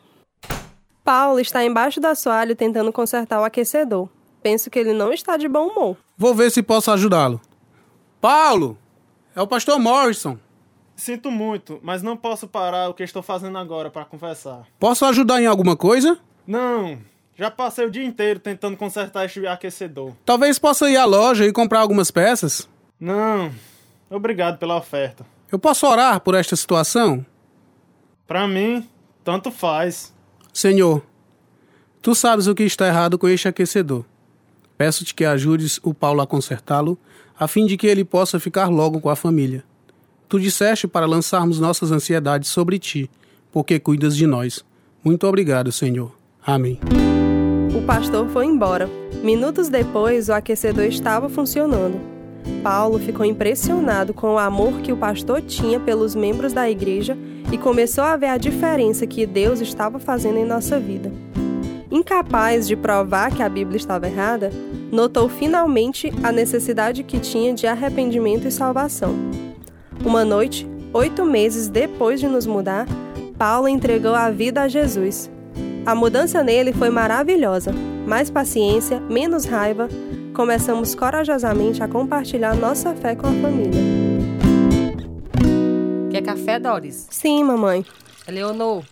Paulo 1.04 1.40
está 1.40 1.64
embaixo 1.64 2.00
do 2.00 2.08
assoalho 2.08 2.56
tentando 2.56 2.92
consertar 2.92 3.40
o 3.40 3.44
aquecedor. 3.44 4.10
Penso 4.42 4.70
que 4.70 4.80
ele 4.80 4.94
não 4.94 5.14
está 5.14 5.38
de 5.38 5.48
bom 5.48 5.68
humor. 5.68 5.98
Vou 6.18 6.34
ver 6.34 6.50
se 6.52 6.64
posso 6.64 6.92
ajudá-lo. 6.92 7.40
Paulo! 8.20 8.78
É 9.36 9.42
o 9.42 9.48
pastor 9.48 9.80
Morrison. 9.80 10.38
Sinto 10.96 11.32
muito, 11.32 11.80
mas 11.82 12.04
não 12.04 12.16
posso 12.16 12.48
parar 12.48 12.90
o 12.90 12.94
que 12.94 13.04
estou 13.04 13.24
fazendo 13.24 13.58
agora 13.58 13.90
para 13.90 14.06
conversar. 14.06 14.68
Posso 14.80 15.06
ajudar 15.06 15.42
em 15.42 15.48
alguma 15.48 15.76
coisa? 15.76 16.20
Não, 16.46 17.00
já 17.36 17.50
passei 17.50 17.86
o 17.86 17.92
dia 17.92 18.04
inteiro 18.04 18.40
tentando 18.40 18.78
consertar 18.78 19.26
este 19.26 19.46
aquecedor. 19.48 20.14
Talvez 20.26 20.60
possa 20.60 20.90
ir 20.90 20.98
à 20.98 21.06
loja 21.06 21.46
e 21.46 21.52
comprar 21.52 21.80
algumas 21.80 22.12
peças. 22.12 22.70
Não, 23.00 23.52
obrigado 24.10 24.58
pela 24.58 24.78
oferta. 24.78 25.26
Eu 25.52 25.60
posso 25.60 25.86
orar 25.88 26.20
por 26.20 26.36
esta 26.36 26.56
situação? 26.56 27.26
Para 28.28 28.48
mim, 28.48 28.88
tanto 29.24 29.52
faz. 29.52 30.14
Senhor, 30.54 31.04
tu 32.02 32.16
sabes 32.16 32.48
o 32.48 32.56
que 32.56 32.64
está 32.64 32.88
errado 32.88 33.18
com 33.18 33.28
este 33.28 33.48
aquecedor. 33.48 34.06
Peço-te 34.78 35.14
que 35.14 35.26
ajudes 35.26 35.80
o 35.84 35.94
Paulo 35.94 36.22
a 36.22 36.28
consertá-lo, 36.28 36.98
a 37.40 37.48
fim 37.48 37.66
de 37.66 37.78
que 37.78 37.88
ele 37.88 38.04
possa 38.04 38.40
ficar 38.40 38.70
logo 38.70 39.00
com 39.00 39.10
a 39.10 39.16
família. 39.16 39.64
Tu 40.28 40.40
disseste 40.40 40.88
para 40.88 41.06
lançarmos 41.06 41.60
nossas 41.60 41.92
ansiedades 41.92 42.50
sobre 42.50 42.80
ti, 42.80 43.10
porque 43.52 43.80
cuidas 43.80 44.16
de 44.16 44.26
nós. 44.26 44.66
Muito 45.04 45.28
obrigado, 45.28 45.72
Senhor. 45.72 46.16
Amém. 46.46 46.80
O 47.76 47.82
pastor 47.82 48.28
foi 48.30 48.46
embora. 48.46 48.88
Minutos 49.24 49.68
depois, 49.68 50.30
o 50.30 50.34
aquecedor 50.34 50.86
estava 50.86 51.28
funcionando. 51.28 52.00
Paulo 52.62 53.00
ficou 53.00 53.26
impressionado 53.26 54.14
com 54.14 54.36
o 54.36 54.38
amor 54.38 54.82
que 54.82 54.92
o 54.92 54.98
pastor 54.98 55.42
tinha 55.42 55.80
pelos 55.80 56.14
membros 56.14 56.54
da 56.54 56.70
igreja 56.70 57.18
e 57.52 57.58
começou 57.58 58.04
a 58.04 58.16
ver 58.16 58.28
a 58.28 58.38
diferença 58.38 59.08
que 59.08 59.26
Deus 59.26 59.60
estava 59.60 59.98
fazendo 59.98 60.38
em 60.38 60.46
nossa 60.46 60.80
vida. 60.80 61.12
Incapaz 61.90 62.68
de 62.68 62.76
provar 62.76 63.32
que 63.32 63.42
a 63.42 63.50
Bíblia 63.50 63.78
estava 63.78 64.08
errada, 64.08 64.52
notou 64.92 65.28
finalmente 65.28 66.14
a 66.22 66.32
necessidade 66.32 67.04
que 67.04 67.20
tinha 67.20 67.54
de 67.54 67.66
arrependimento 67.66 68.48
e 68.48 68.52
salvação. 68.52 69.16
Uma 70.06 70.24
noite, 70.24 70.68
oito 70.94 71.26
meses 71.26 71.70
depois 71.70 72.20
de 72.20 72.28
nos 72.28 72.46
mudar, 72.46 72.86
Paulo 73.38 73.68
entregou 73.68 74.14
a 74.14 74.30
vida 74.30 74.62
a 74.62 74.68
Jesus. 74.68 75.33
A 75.86 75.94
mudança 75.94 76.42
nele 76.42 76.72
foi 76.72 76.90
maravilhosa. 76.90 77.74
Mais 78.08 78.30
paciência, 78.30 79.02
menos 79.02 79.44
raiva. 79.44 79.90
Começamos 80.34 80.96
corajosamente 80.96 81.84
a 81.84 81.88
compartilhar 81.90 82.56
nossa 82.56 82.96
fé 82.96 83.16
com 83.16 83.28
a 83.28 83.32
família. 83.32 83.82
Quer 86.10 86.22
café, 86.22 86.58
Doris? 86.58 87.08
Sim, 87.12 87.44
mamãe. 87.44 87.86
Leonor, 88.30 88.86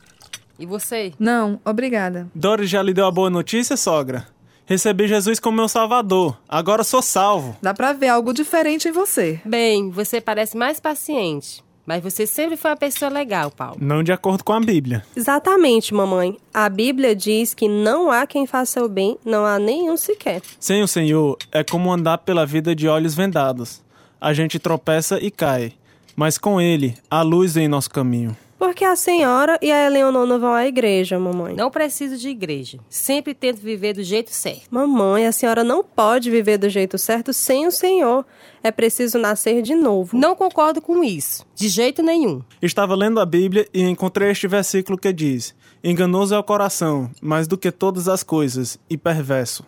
e 0.60 0.66
você? 0.66 1.14
Não, 1.18 1.62
obrigada. 1.64 2.28
Doris 2.36 2.70
já 2.70 2.84
lhe 2.84 2.94
deu 2.94 3.06
a 3.06 3.12
boa 3.12 3.30
notícia, 3.30 3.78
sogra? 3.78 4.28
Recebi 4.66 5.08
Jesus 5.08 5.40
como 5.40 5.58
meu 5.58 5.70
salvador. 5.70 6.38
Agora 6.48 6.84
sou 6.84 7.02
salvo. 7.02 7.56
Dá 7.62 7.74
pra 7.74 7.94
ver 7.94 8.10
algo 8.10 8.34
diferente 8.34 8.90
em 8.90 8.92
você. 8.92 9.40
Bem, 9.46 9.90
você 9.90 10.20
parece 10.20 10.58
mais 10.58 10.80
paciente. 10.80 11.64
Mas 11.86 12.04
você 12.04 12.26
sempre 12.28 12.56
foi 12.58 12.72
uma 12.72 12.78
pessoa 12.78 13.10
legal, 13.10 13.52
Paulo. 13.52 13.78
Não 13.80 14.04
de 14.04 14.12
acordo 14.12 14.44
com 14.44 14.54
a 14.54 14.60
Bíblia. 14.60 15.04
Exatamente, 15.16 15.94
mamãe. 15.94 16.38
A 16.54 16.70
Bíblia 16.70 17.16
diz 17.16 17.54
que 17.54 17.68
não 17.68 18.12
há 18.12 18.26
quem 18.28 18.46
faça 18.46 18.84
o 18.84 18.90
bem, 18.90 19.18
não 19.26 19.46
há 19.46 19.58
nenhum 19.58 19.98
sequer. 19.98 20.42
Sem 20.60 20.84
o 20.84 20.88
Senhor, 20.88 21.38
é 21.52 21.64
como 21.64 21.92
andar 21.92 22.20
pela 22.20 22.46
vida 22.46 22.76
de 22.76 22.88
olhos 22.88 23.16
vendados. 23.16 23.82
A 24.20 24.34
gente 24.34 24.60
tropeça 24.60 25.20
e 25.20 25.32
cai. 25.32 25.74
Mas 26.16 26.38
com 26.38 26.62
Ele, 26.62 26.96
há 27.10 27.22
luz 27.22 27.58
em 27.58 27.68
nosso 27.68 27.90
caminho. 27.90 28.36
Porque 28.62 28.86
a 28.86 28.96
senhora 28.96 29.58
e 29.60 29.72
a 29.72 29.88
Eleonor 29.88 30.28
não 30.28 30.40
vão 30.40 30.54
à 30.54 30.68
igreja, 30.68 31.18
mamãe. 31.18 31.56
Não 31.56 31.72
preciso 31.72 32.16
de 32.16 32.30
igreja. 32.30 32.78
Sempre 32.88 33.34
tento 33.34 33.60
viver 33.60 33.96
do 33.96 34.04
jeito 34.04 34.32
certo. 34.32 34.68
Mamãe, 34.70 35.26
a 35.26 35.32
senhora 35.32 35.64
não 35.64 35.84
pode 35.84 36.30
viver 36.30 36.60
do 36.60 36.70
jeito 36.70 36.96
certo 36.96 37.34
sem 37.34 37.66
o 37.66 37.72
Senhor. 37.72 38.24
É 38.62 38.70
preciso 38.70 39.18
nascer 39.18 39.64
de 39.64 39.74
novo. 39.74 40.16
Não 40.16 40.36
concordo 40.36 40.80
com 40.80 41.04
isso. 41.04 41.44
De 41.56 41.68
jeito 41.68 42.04
nenhum. 42.04 42.44
Estava 42.62 42.94
lendo 42.94 43.20
a 43.20 43.26
Bíblia 43.26 43.68
e 43.74 43.82
encontrei 43.82 44.30
este 44.30 44.48
versículo 44.48 44.96
que 44.96 45.12
diz: 45.12 45.56
Enganoso 45.84 46.36
é 46.36 46.38
o 46.38 46.44
coração, 46.44 47.10
mais 47.20 47.48
do 47.48 47.58
que 47.58 47.72
todas 47.72 48.08
as 48.08 48.22
coisas, 48.22 48.78
e 48.88 48.96
perverso. 48.96 49.66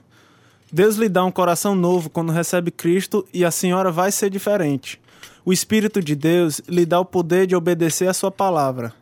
Deus 0.71 0.97
lhe 0.97 1.09
dá 1.09 1.25
um 1.25 1.31
coração 1.31 1.73
novo 1.73 2.11
quando 2.11 2.31
recebe 2.31 2.69
Cristo 2.69 3.27
e 3.33 3.43
a 3.43 3.49
senhora 3.49 3.91
vai 3.91 4.11
ser 4.11 4.29
diferente. 4.29 5.01
O 5.45 5.51
Espírito 5.51 6.01
de 6.01 6.15
Deus 6.15 6.61
lhe 6.69 6.85
dá 6.85 6.99
o 6.99 7.05
poder 7.05 7.45
de 7.45 7.55
obedecer 7.55 8.07
a 8.07 8.13
sua 8.13 8.31
palavra. 8.31 8.93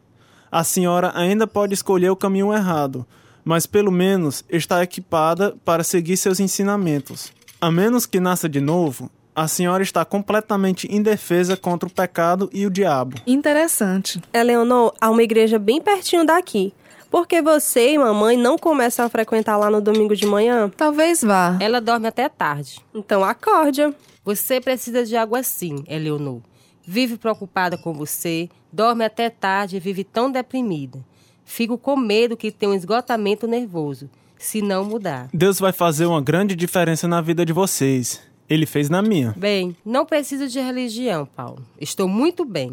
A 0.52 0.64
senhora 0.64 1.12
ainda 1.14 1.46
pode 1.46 1.74
escolher 1.74 2.10
o 2.10 2.16
caminho 2.16 2.52
errado, 2.52 3.06
mas 3.46 3.68
pelo 3.68 3.92
menos 3.92 4.44
está 4.50 4.82
equipada 4.82 5.56
para 5.64 5.84
seguir 5.84 6.18
seus 6.18 6.40
ensinamentos. 6.40 7.32
A 7.60 7.70
menos 7.70 8.08
que 8.08 8.20
nasça 8.20 8.50
de 8.50 8.60
novo, 8.60 9.08
a 9.36 9.48
senhora 9.48 9.84
está 9.84 10.04
completamente 10.04 10.94
indefesa 10.94 11.56
contra 11.56 11.88
o 11.88 11.92
pecado 11.92 12.50
e 12.52 12.66
o 12.66 12.72
diabo. 12.72 13.18
Interessante. 13.28 14.20
Eleonor, 14.34 14.94
há 15.00 15.12
uma 15.12 15.22
igreja 15.22 15.60
bem 15.60 15.80
pertinho 15.80 16.26
daqui. 16.26 16.74
Por 17.12 17.28
que 17.28 17.42
você 17.42 17.92
e 17.92 17.98
mamãe 18.00 18.36
não 18.36 18.58
começam 18.58 19.06
a 19.06 19.10
frequentar 19.10 19.58
lá 19.58 19.70
no 19.70 19.80
domingo 19.80 20.16
de 20.16 20.26
manhã? 20.26 20.72
Talvez 20.76 21.22
vá. 21.22 21.58
Ela 21.60 21.80
dorme 21.80 22.08
até 22.08 22.28
tarde. 22.28 22.80
Então 22.96 23.24
acorde. 23.24 23.94
Você 24.24 24.62
precisa 24.62 25.04
de 25.04 25.18
algo 25.18 25.36
assim, 25.36 25.84
Eleonor. 25.88 26.42
Vive 26.86 27.18
preocupada 27.18 27.78
com 27.78 27.94
você, 27.94 28.50
dorme 28.72 29.04
até 29.04 29.30
tarde 29.30 29.78
e 29.78 29.80
vive 29.80 30.04
tão 30.04 30.32
deprimida. 30.32 31.04
Fico 31.44 31.78
com 31.78 31.98
medo 31.98 32.38
que 32.38 32.52
tenha 32.52 32.72
um 32.72 32.76
esgotamento 32.76 33.48
nervoso, 33.48 34.10
se 34.38 34.62
não 34.62 34.86
mudar. 34.86 35.28
Deus 35.34 35.60
vai 35.60 35.72
fazer 35.72 36.06
uma 36.06 36.22
grande 36.22 36.56
diferença 36.56 37.08
na 37.08 37.20
vida 37.20 37.46
de 37.46 37.52
vocês. 37.52 38.22
Ele 38.48 38.66
fez 38.66 38.90
na 38.90 39.02
minha. 39.02 39.34
Bem, 39.38 39.76
não 39.84 40.06
preciso 40.06 40.48
de 40.48 40.60
religião, 40.60 41.26
Paulo. 41.26 41.66
Estou 41.80 42.08
muito 42.08 42.46
bem. 42.46 42.72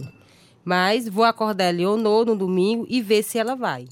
Mas 0.64 1.08
vou 1.08 1.24
acordar 1.24 1.70
Eleonor 1.70 2.26
no 2.26 2.36
domingo 2.36 2.84
e 2.90 3.00
ver 3.00 3.22
se 3.22 3.38
ela 3.38 3.54
vai. 3.54 3.86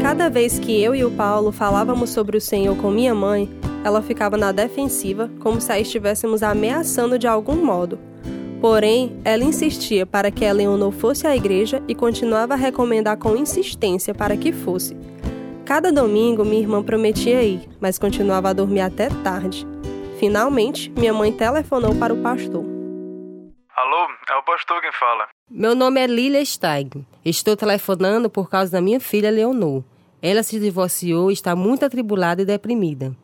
Cada 0.00 0.30
vez 0.30 0.58
que 0.58 0.80
eu 0.80 0.94
e 0.94 1.04
o 1.04 1.10
Paulo 1.10 1.52
falávamos 1.52 2.10
sobre 2.10 2.36
o 2.36 2.40
Senhor 2.40 2.74
com 2.76 2.90
minha 2.90 3.14
mãe, 3.14 3.48
ela 3.84 4.02
ficava 4.02 4.36
na 4.36 4.52
defensiva, 4.52 5.30
como 5.40 5.60
se 5.60 5.72
a 5.72 5.78
estivéssemos 5.80 6.42
ameaçando 6.42 7.18
de 7.18 7.26
algum 7.26 7.64
modo. 7.64 7.98
Porém, 8.60 9.18
ela 9.24 9.42
insistia 9.42 10.04
para 10.04 10.30
que 10.30 10.44
a 10.44 10.52
Leonor 10.52 10.92
fosse 10.92 11.26
à 11.26 11.34
igreja 11.34 11.82
e 11.88 11.94
continuava 11.94 12.54
a 12.54 12.56
recomendar 12.58 13.16
com 13.16 13.34
insistência 13.34 14.14
para 14.14 14.36
que 14.36 14.52
fosse. 14.52 14.94
Cada 15.64 15.90
domingo, 15.90 16.44
minha 16.44 16.60
irmã 16.60 16.82
prometia 16.82 17.42
ir, 17.42 17.66
mas 17.80 17.98
continuava 17.98 18.50
a 18.50 18.52
dormir 18.52 18.80
até 18.80 19.08
tarde. 19.22 19.66
Finalmente, 20.18 20.90
minha 20.90 21.14
mãe 21.14 21.32
telefonou 21.32 21.94
para 21.94 22.12
o 22.12 22.20
pastor. 22.20 22.64
Alô, 23.74 24.08
é 24.28 24.36
o 24.36 24.42
pastor 24.42 24.80
quem 24.82 24.92
fala. 24.92 25.26
Meu 25.48 25.74
nome 25.74 26.00
é 26.00 26.06
Lilia 26.06 26.44
Steig. 26.44 27.02
Estou 27.24 27.56
telefonando 27.56 28.28
por 28.28 28.50
causa 28.50 28.72
da 28.72 28.80
minha 28.82 29.00
filha 29.00 29.30
Leonor. 29.30 29.82
Ela 30.20 30.42
se 30.42 30.60
divorciou 30.60 31.30
e 31.30 31.34
está 31.34 31.56
muito 31.56 31.86
atribulada 31.86 32.42
e 32.42 32.44
deprimida. 32.44 33.16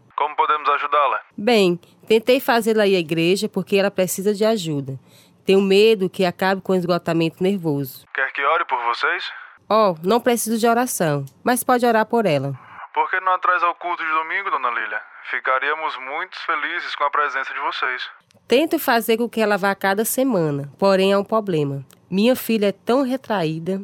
Bem, 1.37 1.79
tentei 2.09 2.41
fazê-la 2.41 2.87
ir 2.87 2.97
à 2.97 2.99
igreja 2.99 3.47
porque 3.47 3.77
ela 3.77 3.91
precisa 3.91 4.33
de 4.33 4.45
ajuda. 4.45 4.99
Tenho 5.45 5.61
medo 5.61 6.09
que 6.09 6.25
acabe 6.25 6.63
com 6.63 6.73
o 6.73 6.77
esgotamento 6.77 7.43
nervoso. 7.43 8.07
Quer 8.15 8.33
que 8.33 8.43
ore 8.43 8.65
por 8.65 8.83
vocês? 8.85 9.25
Oh, 9.69 9.95
não 10.03 10.19
preciso 10.21 10.59
de 10.59 10.67
oração, 10.67 11.27
mas 11.45 11.63
pode 11.63 11.85
orar 11.85 12.07
por 12.07 12.25
ela. 12.25 12.55
Por 12.95 13.11
que 13.11 13.21
não 13.21 13.35
atrás 13.35 13.63
ao 13.63 13.75
culto 13.75 14.03
de 14.03 14.11
domingo, 14.11 14.51
dona 14.51 14.71
Lília? 14.71 15.01
Ficaríamos 15.31 15.95
muito 15.99 16.39
felizes 16.47 16.95
com 16.95 17.05
a 17.05 17.11
presença 17.11 17.53
de 17.53 17.61
vocês. 17.61 18.09
Tento 18.49 18.79
fazer 18.79 19.19
com 19.19 19.29
que 19.29 19.41
ela 19.41 19.59
vá 19.59 19.75
cada 19.75 20.05
semana, 20.05 20.73
porém 20.79 21.13
é 21.13 21.19
um 21.19 21.25
problema. 21.25 21.85
Minha 22.11 22.35
filha 22.35 22.69
é 22.69 22.73
tão 22.73 23.03
retraída. 23.03 23.83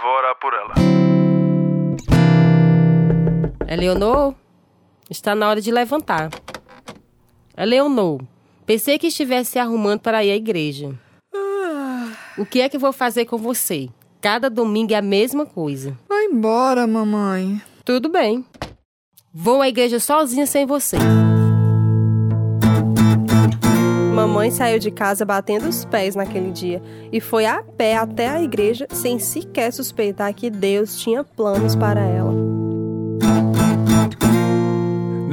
Vou 0.00 0.10
orar 0.10 0.36
por 0.36 0.54
ela. 0.54 0.74
Eleonor, 3.68 4.34
está 5.10 5.34
na 5.34 5.48
hora 5.48 5.60
de 5.60 5.70
levantar. 5.70 6.30
Eleonor, 7.56 8.20
pensei 8.66 8.98
que 8.98 9.06
estivesse 9.06 9.52
se 9.52 9.58
arrumando 9.58 10.00
para 10.00 10.24
ir 10.24 10.32
à 10.32 10.36
igreja. 10.36 10.92
O 12.36 12.44
que 12.44 12.60
é 12.60 12.68
que 12.68 12.76
vou 12.76 12.92
fazer 12.92 13.26
com 13.26 13.38
você? 13.38 13.88
Cada 14.20 14.50
domingo 14.50 14.92
é 14.92 14.96
a 14.96 15.02
mesma 15.02 15.46
coisa. 15.46 15.96
Vai 16.08 16.24
embora, 16.24 16.84
mamãe. 16.84 17.62
Tudo 17.84 18.08
bem. 18.08 18.44
Vou 19.32 19.62
à 19.62 19.68
igreja 19.68 20.00
sozinha 20.00 20.46
sem 20.46 20.66
você. 20.66 20.96
Mamãe 24.12 24.50
saiu 24.50 24.80
de 24.80 24.90
casa 24.90 25.24
batendo 25.24 25.68
os 25.68 25.84
pés 25.84 26.16
naquele 26.16 26.50
dia 26.50 26.82
e 27.12 27.20
foi 27.20 27.46
a 27.46 27.62
pé 27.62 27.96
até 27.96 28.28
a 28.28 28.42
igreja 28.42 28.86
sem 28.90 29.18
sequer 29.18 29.72
suspeitar 29.72 30.32
que 30.34 30.50
Deus 30.50 30.98
tinha 30.98 31.22
planos 31.22 31.76
para 31.76 32.00
ela. 32.00 32.53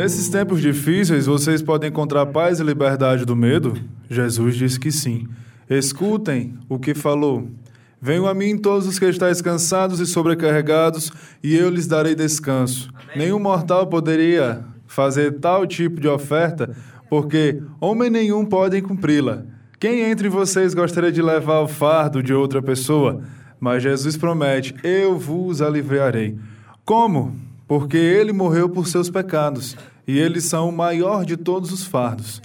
Nesses 0.02 0.30
tempos 0.30 0.60
difíceis, 0.60 1.28
vocês 1.28 1.62
podem 1.62 1.92
encontrar 1.92 2.26
paz 2.26 2.60
e 2.60 2.64
liberdade 2.64 3.24
do 3.24 3.36
medo? 3.36 3.78
Jesus 4.10 4.56
disse 4.56 4.80
que 4.80 4.92
sim. 4.92 5.28
Escutem 5.70 6.58
o 6.68 6.80
que 6.80 6.96
falou. 6.96 7.48
Venham 8.02 8.26
a 8.26 8.34
mim 8.34 8.58
todos 8.58 8.88
os 8.88 8.98
que 8.98 9.06
estáis 9.06 9.44
cansados 9.44 10.00
e 10.00 10.08
sobrecarregados, 10.08 11.12
e 11.44 11.56
eu 11.56 11.70
lhes 11.70 11.86
darei 11.86 12.16
descanso. 12.16 12.92
Nenhum 13.16 13.38
mortal 13.38 13.86
poderia 13.86 14.66
fazer 14.88 15.34
tal 15.34 15.68
tipo 15.68 16.02
de 16.02 16.08
oferta, 16.08 16.76
porque 17.08 17.62
homem 17.80 18.10
nenhum 18.10 18.44
pode 18.44 18.82
cumpri-la. 18.82 19.44
Quem 19.80 20.02
entre 20.10 20.30
vocês 20.30 20.74
gostaria 20.74 21.12
de 21.12 21.22
levar 21.22 21.60
o 21.60 21.68
fardo 21.68 22.24
de 22.24 22.34
outra 22.34 22.60
pessoa? 22.60 23.22
Mas 23.60 23.84
Jesus 23.84 24.18
promete: 24.18 24.74
Eu 24.84 25.20
vos 25.20 25.62
aliviarei. 25.62 26.40
Como? 26.84 27.36
Porque 27.68 27.96
ele 27.96 28.34
morreu 28.34 28.68
por 28.68 28.86
seus 28.86 29.10
pecados, 29.10 29.78
e 30.12 30.20
eles 30.20 30.44
são 30.44 30.68
o 30.68 30.74
maior 30.74 31.24
de 31.24 31.38
todos 31.38 31.72
os 31.72 31.86
fardos. 31.86 32.42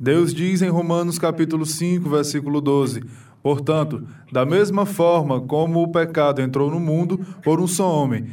Deus 0.00 0.32
diz 0.32 0.62
em 0.62 0.70
Romanos 0.70 1.18
capítulo 1.18 1.66
5, 1.66 2.08
versículo 2.08 2.58
12: 2.58 3.04
Portanto, 3.42 4.02
da 4.32 4.46
mesma 4.46 4.86
forma 4.86 5.38
como 5.38 5.82
o 5.82 5.92
pecado 5.92 6.40
entrou 6.40 6.70
no 6.70 6.80
mundo 6.80 7.20
por 7.44 7.60
um 7.60 7.66
só 7.66 7.86
homem, 7.86 8.30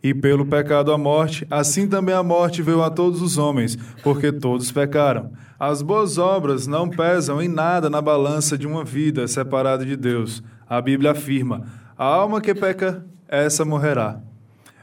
e 0.00 0.14
pelo 0.14 0.46
pecado 0.46 0.92
a 0.92 0.96
morte, 0.96 1.44
assim 1.50 1.88
também 1.88 2.14
a 2.14 2.22
morte 2.22 2.62
veio 2.62 2.84
a 2.84 2.88
todos 2.88 3.20
os 3.20 3.36
homens, 3.36 3.76
porque 4.00 4.30
todos 4.30 4.70
pecaram. 4.70 5.32
As 5.58 5.82
boas 5.82 6.16
obras 6.16 6.68
não 6.68 6.88
pesam 6.88 7.42
em 7.42 7.48
nada 7.48 7.90
na 7.90 8.00
balança 8.00 8.56
de 8.56 8.64
uma 8.64 8.84
vida 8.84 9.26
separada 9.26 9.84
de 9.84 9.96
Deus. 9.96 10.40
A 10.68 10.80
Bíblia 10.80 11.10
afirma: 11.10 11.64
a 11.98 12.04
alma 12.04 12.40
que 12.40 12.54
peca, 12.54 13.04
essa 13.26 13.64
morrerá. 13.64 14.20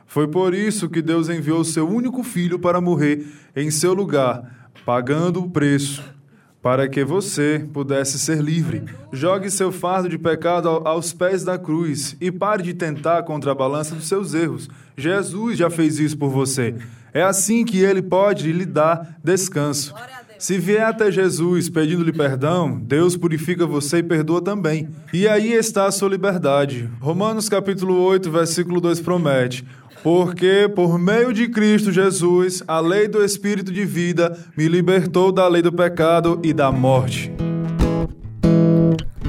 Foi 0.08 0.28
por 0.28 0.54
isso 0.54 0.90
que 0.90 1.02
Deus 1.02 1.30
enviou 1.30 1.64
seu 1.64 1.88
único 1.88 2.24
filho 2.24 2.58
para 2.58 2.82
morrer 2.82 3.28
em 3.56 3.70
seu 3.70 3.94
lugar, 3.94 4.72
pagando 4.86 5.44
o 5.44 5.50
preço 5.50 6.18
para 6.68 6.88
que 6.90 7.04
você 7.06 7.66
pudesse 7.72 8.20
ser 8.20 8.42
livre. 8.42 8.84
Jogue 9.14 9.50
seu 9.50 9.72
fardo 9.72 10.10
de 10.10 10.18
pecado 10.18 10.68
aos 10.68 11.14
pés 11.14 11.44
da 11.44 11.58
cruz 11.58 12.18
e 12.20 12.30
pare 12.30 12.62
de 12.62 12.74
tentar 12.74 13.24
contra 13.24 13.52
a 13.52 13.56
balança 13.56 13.96
dos 13.96 14.08
seus 14.08 14.34
erros. 14.34 14.68
Jesus 14.98 15.58
já 15.58 15.70
fez 15.70 15.98
isso 15.98 16.18
por 16.18 16.30
você. 16.30 16.76
É 17.14 17.22
assim 17.22 17.64
que 17.64 17.80
ele 17.80 18.02
pode 18.02 18.52
lhe 18.52 18.66
dar 18.66 19.18
descanso. 19.24 19.94
Se 20.38 20.58
vier 20.58 20.84
até 20.84 21.10
Jesus 21.10 21.70
pedindo-lhe 21.70 22.12
perdão, 22.12 22.78
Deus 22.78 23.16
purifica 23.16 23.66
você 23.66 24.00
e 24.00 24.04
perdoa 24.04 24.42
também. 24.42 24.90
E 25.14 25.28
aí 25.28 25.54
está 25.54 25.86
a 25.86 25.92
sua 25.92 26.10
liberdade. 26.10 26.90
Romanos 27.00 27.48
capítulo 27.48 27.96
8, 28.02 28.30
versículo 28.30 28.82
2 28.82 29.00
promete: 29.00 29.66
porque 30.04 30.72
por 30.76 30.98
meio 30.98 31.34
de 31.34 31.48
Cristo 31.48 31.92
Jesus, 31.92 32.64
a 32.68 32.80
lei 32.80 33.08
do 33.08 33.24
Espírito 33.24 33.72
de 33.72 33.86
vida 33.86 34.38
me 34.58 34.68
libertou 34.68 35.32
da 35.32 35.48
lei 35.48 35.62
do 35.62 35.72
pecado 35.72 36.40
e 36.44 36.54
da 36.54 36.72
morte. 36.72 37.32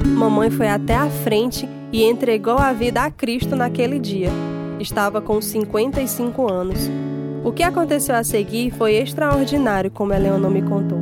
Mamãe 0.05 0.49
foi 0.49 0.67
até 0.67 0.95
a 0.95 1.09
frente 1.09 1.67
e 1.91 2.03
entregou 2.03 2.57
a 2.57 2.73
vida 2.73 3.03
a 3.03 3.11
Cristo 3.11 3.55
naquele 3.55 3.99
dia. 3.99 4.29
Estava 4.79 5.21
com 5.21 5.41
55 5.41 6.51
anos. 6.51 6.89
O 7.43 7.51
que 7.51 7.63
aconteceu 7.63 8.15
a 8.15 8.23
seguir 8.23 8.71
foi 8.71 8.95
extraordinário, 8.95 9.89
como 9.89 10.13
Eleonor 10.13 10.51
me 10.51 10.61
contou. 10.61 10.99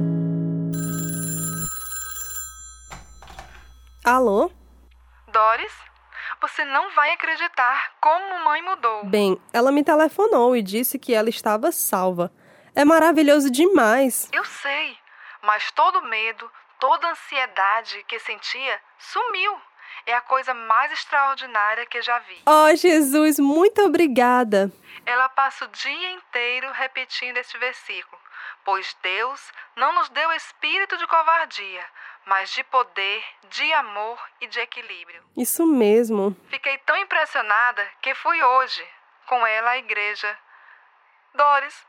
Alô? 4.04 4.50
Doris, 5.34 5.74
você 6.42 6.64
não 6.66 6.92
vai 6.92 7.12
acreditar 7.12 7.94
como 8.00 8.44
mãe 8.46 8.62
mudou. 8.62 9.06
Bem, 9.06 9.40
ela 9.52 9.72
me 9.72 9.84
telefonou 9.84 10.56
e 10.56 10.62
disse 10.62 11.00
que 11.00 11.14
ela 11.14 11.30
estava 11.30 11.72
salva. 11.72 12.32
É 12.76 12.86
maravilhoso 12.86 13.50
demais. 13.50 14.30
Eu 14.32 14.46
sei, 14.46 14.98
mas 15.42 15.72
todo 15.72 16.04
medo, 16.04 16.50
toda 16.80 17.10
ansiedade 17.10 18.04
que 18.08 18.20
sentia 18.20 18.80
sumiu. 19.00 19.60
É 20.06 20.14
a 20.14 20.22
coisa 20.22 20.54
mais 20.54 20.92
extraordinária 20.92 21.86
que 21.86 22.02
já 22.02 22.18
vi. 22.20 22.42
Oh, 22.46 22.74
Jesus, 22.76 23.40
muito 23.40 23.82
obrigada. 23.82 24.72
Ela 25.06 25.28
passa 25.30 25.66
o 25.66 25.68
dia 25.70 26.12
inteiro 26.12 26.72
repetindo 26.72 27.38
este 27.38 27.58
versículo. 27.58 28.22
Pois 28.64 28.96
Deus 29.02 29.52
não 29.76 29.94
nos 29.96 30.10
deu 30.10 30.32
espírito 30.32 30.98
de 30.98 31.08
covardia, 31.08 31.86
mas 32.28 32.52
de 32.52 32.64
poder, 32.66 33.24
de 33.50 33.74
amor 33.74 34.20
e 34.42 34.48
de 34.48 34.60
equilíbrio. 34.60 35.24
Isso 35.36 35.66
mesmo. 35.66 36.36
Fiquei 36.50 36.78
tão 36.80 36.96
impressionada 36.98 37.88
que 38.02 38.14
fui 38.16 38.42
hoje 38.44 38.86
com 39.26 39.48
ela 39.48 39.72
à 39.72 39.78
igreja. 39.78 40.38
Doris, 41.34 41.86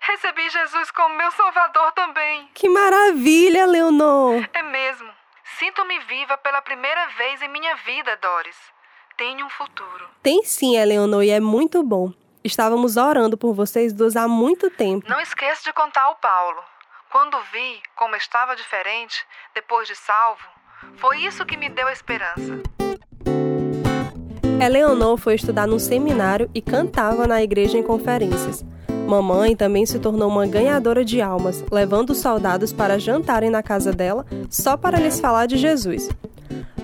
recebi 0.00 0.50
Jesus 0.50 0.90
como 0.90 1.14
meu 1.14 1.30
Salvador 1.30 1.92
também. 1.92 2.50
Que 2.54 2.68
maravilha, 2.68 3.66
Leonor! 3.66 4.48
É 4.52 4.62
mesmo. 4.62 5.12
Sinto-me 5.58 5.98
viva 6.00 6.36
pela 6.38 6.60
primeira 6.60 7.06
vez 7.08 7.40
em 7.40 7.48
minha 7.48 7.76
vida, 7.76 8.16
Doris. 8.16 8.56
Tenho 9.16 9.46
um 9.46 9.50
futuro. 9.50 10.08
Tem 10.22 10.42
sim, 10.44 10.76
Eleonor, 10.76 11.22
e 11.22 11.30
é 11.30 11.40
muito 11.40 11.82
bom. 11.82 12.12
Estávamos 12.42 12.96
orando 12.96 13.36
por 13.36 13.52
vocês 13.52 13.92
duas 13.92 14.16
há 14.16 14.26
muito 14.28 14.70
tempo. 14.70 15.08
Não 15.08 15.20
esqueça 15.20 15.62
de 15.64 15.72
contar 15.72 16.02
ao 16.02 16.16
Paulo. 16.16 16.62
Quando 17.10 17.38
vi 17.52 17.80
como 17.96 18.14
estava 18.16 18.54
diferente, 18.54 19.24
depois 19.54 19.88
de 19.88 19.96
salvo, 19.96 20.42
foi 20.98 21.24
isso 21.24 21.46
que 21.46 21.56
me 21.56 21.70
deu 21.70 21.86
a 21.86 21.92
esperança. 21.92 22.60
Eleonor 24.60 25.16
foi 25.16 25.36
estudar 25.36 25.66
num 25.66 25.78
seminário 25.78 26.50
e 26.54 26.60
cantava 26.60 27.26
na 27.26 27.42
igreja 27.42 27.78
em 27.78 27.82
conferências. 27.82 28.62
Mamãe 29.08 29.56
também 29.56 29.86
se 29.86 29.98
tornou 29.98 30.28
uma 30.28 30.46
ganhadora 30.46 31.02
de 31.02 31.22
almas, 31.22 31.64
levando 31.72 32.10
os 32.10 32.18
soldados 32.18 32.74
para 32.74 32.98
jantarem 32.98 33.48
na 33.48 33.62
casa 33.62 33.90
dela 33.90 34.26
só 34.50 34.76
para 34.76 35.00
lhes 35.00 35.18
falar 35.18 35.46
de 35.46 35.56
Jesus. 35.56 36.10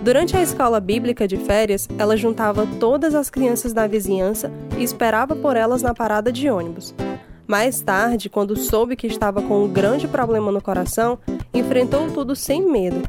Durante 0.01 0.35
a 0.39 0.41
escola 0.41 0.81
bíblica 0.81 1.29
de 1.29 1.37
férias, 1.37 1.87
ela 1.99 2.17
juntava 2.17 2.67
todas 2.81 3.15
as 3.15 3.29
crianças 3.29 3.75
da 3.75 3.87
vizinhança 3.87 4.51
e 4.79 4.83
esperava 4.83 5.37
por 5.37 5.55
elas 5.55 5.83
na 5.83 5.93
parada 5.93 6.33
de 6.33 6.49
ônibus. 6.49 6.95
Mais 7.46 7.80
tarde, 7.80 8.30
quando 8.30 8.57
soube 8.57 8.96
que 8.96 9.07
estava 9.07 9.42
com 9.42 9.64
um 9.64 9.68
grande 9.68 10.09
problema 10.09 10.50
no 10.50 10.62
coração, 10.62 11.18
enfrentou 11.52 12.11
tudo 12.11 12.35
sem 12.35 12.62
medo. 12.62 13.02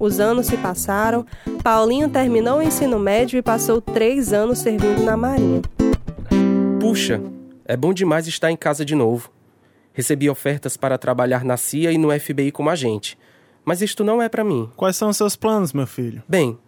Os 0.00 0.20
anos 0.20 0.46
se 0.46 0.56
passaram, 0.56 1.26
Paulinho 1.62 2.08
terminou 2.08 2.58
o 2.58 2.62
ensino 2.62 2.98
médio 2.98 3.38
e 3.38 3.42
passou 3.42 3.80
três 3.80 4.32
anos 4.32 4.58
servindo 4.58 5.02
na 5.04 5.16
Marinha. 5.16 5.62
Puxa, 6.80 7.20
é 7.64 7.76
bom 7.76 7.92
demais 7.92 8.26
estar 8.26 8.50
em 8.50 8.56
casa 8.56 8.84
de 8.84 8.94
novo. 8.94 9.30
Recebi 9.92 10.28
ofertas 10.28 10.76
para 10.76 10.98
trabalhar 10.98 11.44
na 11.44 11.56
CIA 11.56 11.92
e 11.92 11.98
no 11.98 12.10
FBI 12.18 12.50
como 12.50 12.70
agente. 12.70 13.16
Mas 13.64 13.80
isto 13.80 14.02
não 14.02 14.20
é 14.20 14.28
para 14.28 14.44
mim. 14.44 14.68
Quais 14.76 14.96
são 14.96 15.08
os 15.08 15.16
seus 15.16 15.36
planos, 15.36 15.72
meu 15.72 15.86
filho? 15.86 16.22
Bem, 16.28 16.58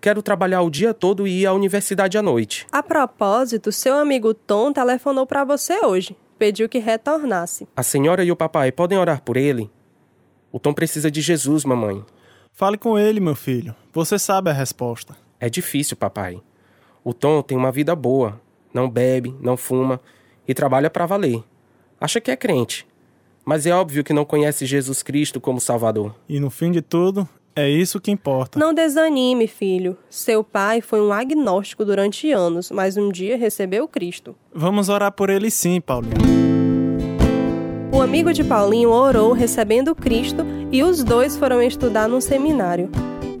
quero 0.00 0.22
trabalhar 0.22 0.62
o 0.62 0.70
dia 0.70 0.92
todo 0.92 1.26
e 1.26 1.40
ir 1.40 1.46
à 1.46 1.52
universidade 1.52 2.18
à 2.18 2.22
noite. 2.22 2.66
A 2.70 2.82
propósito, 2.82 3.72
seu 3.72 3.96
amigo 3.96 4.34
Tom 4.34 4.72
telefonou 4.72 5.26
para 5.26 5.44
você 5.44 5.84
hoje. 5.84 6.16
Pediu 6.38 6.68
que 6.68 6.78
retornasse. 6.78 7.66
A 7.76 7.82
senhora 7.82 8.22
e 8.22 8.30
o 8.30 8.36
papai 8.36 8.70
podem 8.70 8.96
orar 8.96 9.22
por 9.22 9.36
ele? 9.36 9.70
O 10.52 10.58
Tom 10.58 10.72
precisa 10.72 11.10
de 11.10 11.20
Jesus, 11.20 11.64
mamãe. 11.64 12.04
Fale 12.52 12.78
com 12.78 12.98
ele, 12.98 13.20
meu 13.20 13.34
filho. 13.34 13.74
Você 13.92 14.18
sabe 14.18 14.50
a 14.50 14.52
resposta. 14.52 15.16
É 15.40 15.50
difícil, 15.50 15.96
papai. 15.96 16.40
O 17.04 17.12
Tom 17.12 17.42
tem 17.42 17.56
uma 17.56 17.72
vida 17.72 17.94
boa. 17.96 18.40
Não 18.72 18.88
bebe, 18.88 19.34
não 19.40 19.56
fuma 19.56 20.00
e 20.46 20.54
trabalha 20.54 20.88
para 20.88 21.06
valer. 21.06 21.42
Acha 22.00 22.20
que 22.20 22.30
é 22.30 22.36
crente, 22.36 22.86
mas 23.44 23.66
é 23.66 23.72
óbvio 23.72 24.04
que 24.04 24.12
não 24.12 24.24
conhece 24.24 24.64
Jesus 24.66 25.02
Cristo 25.02 25.40
como 25.40 25.60
Salvador. 25.60 26.14
E 26.28 26.38
no 26.38 26.50
fim 26.50 26.70
de 26.70 26.80
tudo, 26.80 27.28
é 27.58 27.68
isso 27.68 28.00
que 28.00 28.10
importa. 28.10 28.58
Não 28.58 28.72
desanime, 28.72 29.48
filho. 29.48 29.96
Seu 30.08 30.44
pai 30.44 30.80
foi 30.80 31.00
um 31.00 31.12
agnóstico 31.12 31.84
durante 31.84 32.30
anos, 32.30 32.70
mas 32.70 32.96
um 32.96 33.10
dia 33.10 33.36
recebeu 33.36 33.88
Cristo. 33.88 34.36
Vamos 34.54 34.88
orar 34.88 35.10
por 35.10 35.28
ele 35.28 35.50
sim, 35.50 35.80
Paulinho. 35.80 36.14
O 37.92 38.00
amigo 38.00 38.32
de 38.32 38.44
Paulinho 38.44 38.90
orou 38.90 39.32
recebendo 39.32 39.94
Cristo 39.94 40.46
e 40.70 40.84
os 40.84 41.02
dois 41.02 41.36
foram 41.36 41.60
estudar 41.60 42.08
num 42.08 42.20
seminário. 42.20 42.90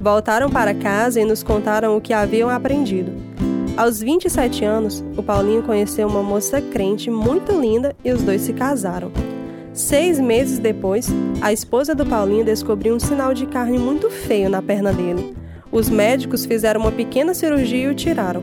Voltaram 0.00 0.50
para 0.50 0.74
casa 0.74 1.20
e 1.20 1.24
nos 1.24 1.44
contaram 1.44 1.96
o 1.96 2.00
que 2.00 2.12
haviam 2.12 2.50
aprendido. 2.50 3.12
Aos 3.76 4.00
27 4.00 4.64
anos, 4.64 5.04
o 5.16 5.22
Paulinho 5.22 5.62
conheceu 5.62 6.08
uma 6.08 6.24
moça 6.24 6.60
crente 6.60 7.08
muito 7.08 7.52
linda 7.52 7.94
e 8.04 8.10
os 8.10 8.22
dois 8.22 8.40
se 8.42 8.52
casaram. 8.52 9.12
Seis 9.78 10.18
meses 10.18 10.58
depois, 10.58 11.08
a 11.40 11.52
esposa 11.52 11.94
do 11.94 12.04
Paulinho 12.04 12.44
descobriu 12.44 12.96
um 12.96 12.98
sinal 12.98 13.32
de 13.32 13.46
carne 13.46 13.78
muito 13.78 14.10
feio 14.10 14.50
na 14.50 14.60
perna 14.60 14.92
dele. 14.92 15.36
Os 15.70 15.88
médicos 15.88 16.44
fizeram 16.44 16.80
uma 16.80 16.90
pequena 16.90 17.32
cirurgia 17.32 17.84
e 17.84 17.86
o 17.86 17.94
tiraram. 17.94 18.42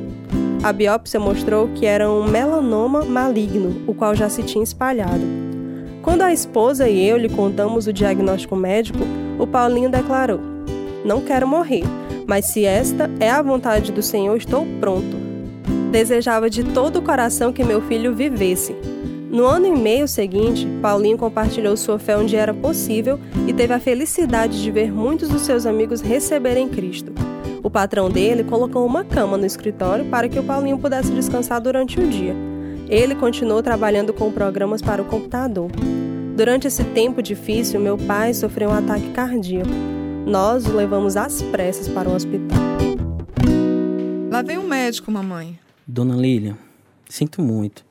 A 0.63 0.71
biópsia 0.71 1.19
mostrou 1.19 1.67
que 1.75 1.85
era 1.85 2.09
um 2.09 2.25
melanoma 2.25 3.03
maligno, 3.03 3.83
o 3.85 3.93
qual 3.93 4.15
já 4.15 4.29
se 4.29 4.43
tinha 4.43 4.63
espalhado. 4.63 5.25
Quando 6.01 6.21
a 6.21 6.31
esposa 6.31 6.87
e 6.87 7.05
eu 7.05 7.17
lhe 7.17 7.27
contamos 7.27 7.85
o 7.85 7.91
diagnóstico 7.91 8.55
médico, 8.55 8.99
o 9.37 9.45
Paulinho 9.45 9.89
declarou: 9.89 10.39
Não 11.03 11.19
quero 11.19 11.45
morrer, 11.45 11.83
mas 12.25 12.45
se 12.45 12.63
esta 12.63 13.11
é 13.19 13.29
a 13.29 13.41
vontade 13.41 13.91
do 13.91 14.01
Senhor, 14.01 14.37
estou 14.37 14.65
pronto. 14.79 15.17
Desejava 15.91 16.49
de 16.49 16.63
todo 16.63 16.99
o 16.99 17.01
coração 17.01 17.51
que 17.51 17.61
meu 17.61 17.81
filho 17.81 18.15
vivesse. 18.15 18.73
No 19.35 19.45
ano 19.45 19.65
e 19.67 19.71
meio 19.71 20.07
seguinte, 20.07 20.65
Paulinho 20.81 21.17
compartilhou 21.17 21.75
sua 21.75 21.99
fé 21.99 22.15
onde 22.15 22.37
era 22.37 22.53
possível 22.53 23.19
e 23.45 23.51
teve 23.51 23.73
a 23.73 23.79
felicidade 23.81 24.63
de 24.63 24.71
ver 24.71 24.89
muitos 24.89 25.27
dos 25.27 25.41
seus 25.41 25.65
amigos 25.65 25.99
receberem 25.99 26.69
Cristo. 26.69 27.11
O 27.61 27.69
patrão 27.69 28.09
dele 28.09 28.45
colocou 28.45 28.85
uma 28.85 29.03
cama 29.03 29.35
no 29.35 29.45
escritório 29.45 30.05
para 30.05 30.29
que 30.29 30.39
o 30.39 30.43
Paulinho 30.43 30.79
pudesse 30.79 31.11
descansar 31.11 31.59
durante 31.59 31.99
o 31.99 32.07
dia. 32.07 32.33
Ele 32.87 33.13
continuou 33.13 33.61
trabalhando 33.61 34.13
com 34.13 34.31
programas 34.31 34.81
para 34.81 35.01
o 35.01 35.05
computador. 35.05 35.69
Durante 36.37 36.67
esse 36.67 36.85
tempo 36.85 37.21
difícil, 37.21 37.77
meu 37.77 37.97
pai 37.97 38.33
sofreu 38.33 38.69
um 38.69 38.73
ataque 38.73 39.09
cardíaco. 39.09 39.69
Nós 40.25 40.65
o 40.65 40.73
levamos 40.73 41.17
às 41.17 41.41
pressas 41.41 41.89
para 41.89 42.07
o 42.07 42.15
hospital. 42.15 42.57
Lá 44.31 44.41
vem 44.41 44.57
um 44.57 44.65
médico, 44.65 45.11
mamãe. 45.11 45.59
Dona 45.85 46.15
Lília, 46.15 46.57
sinto 47.09 47.41
muito. 47.41 47.83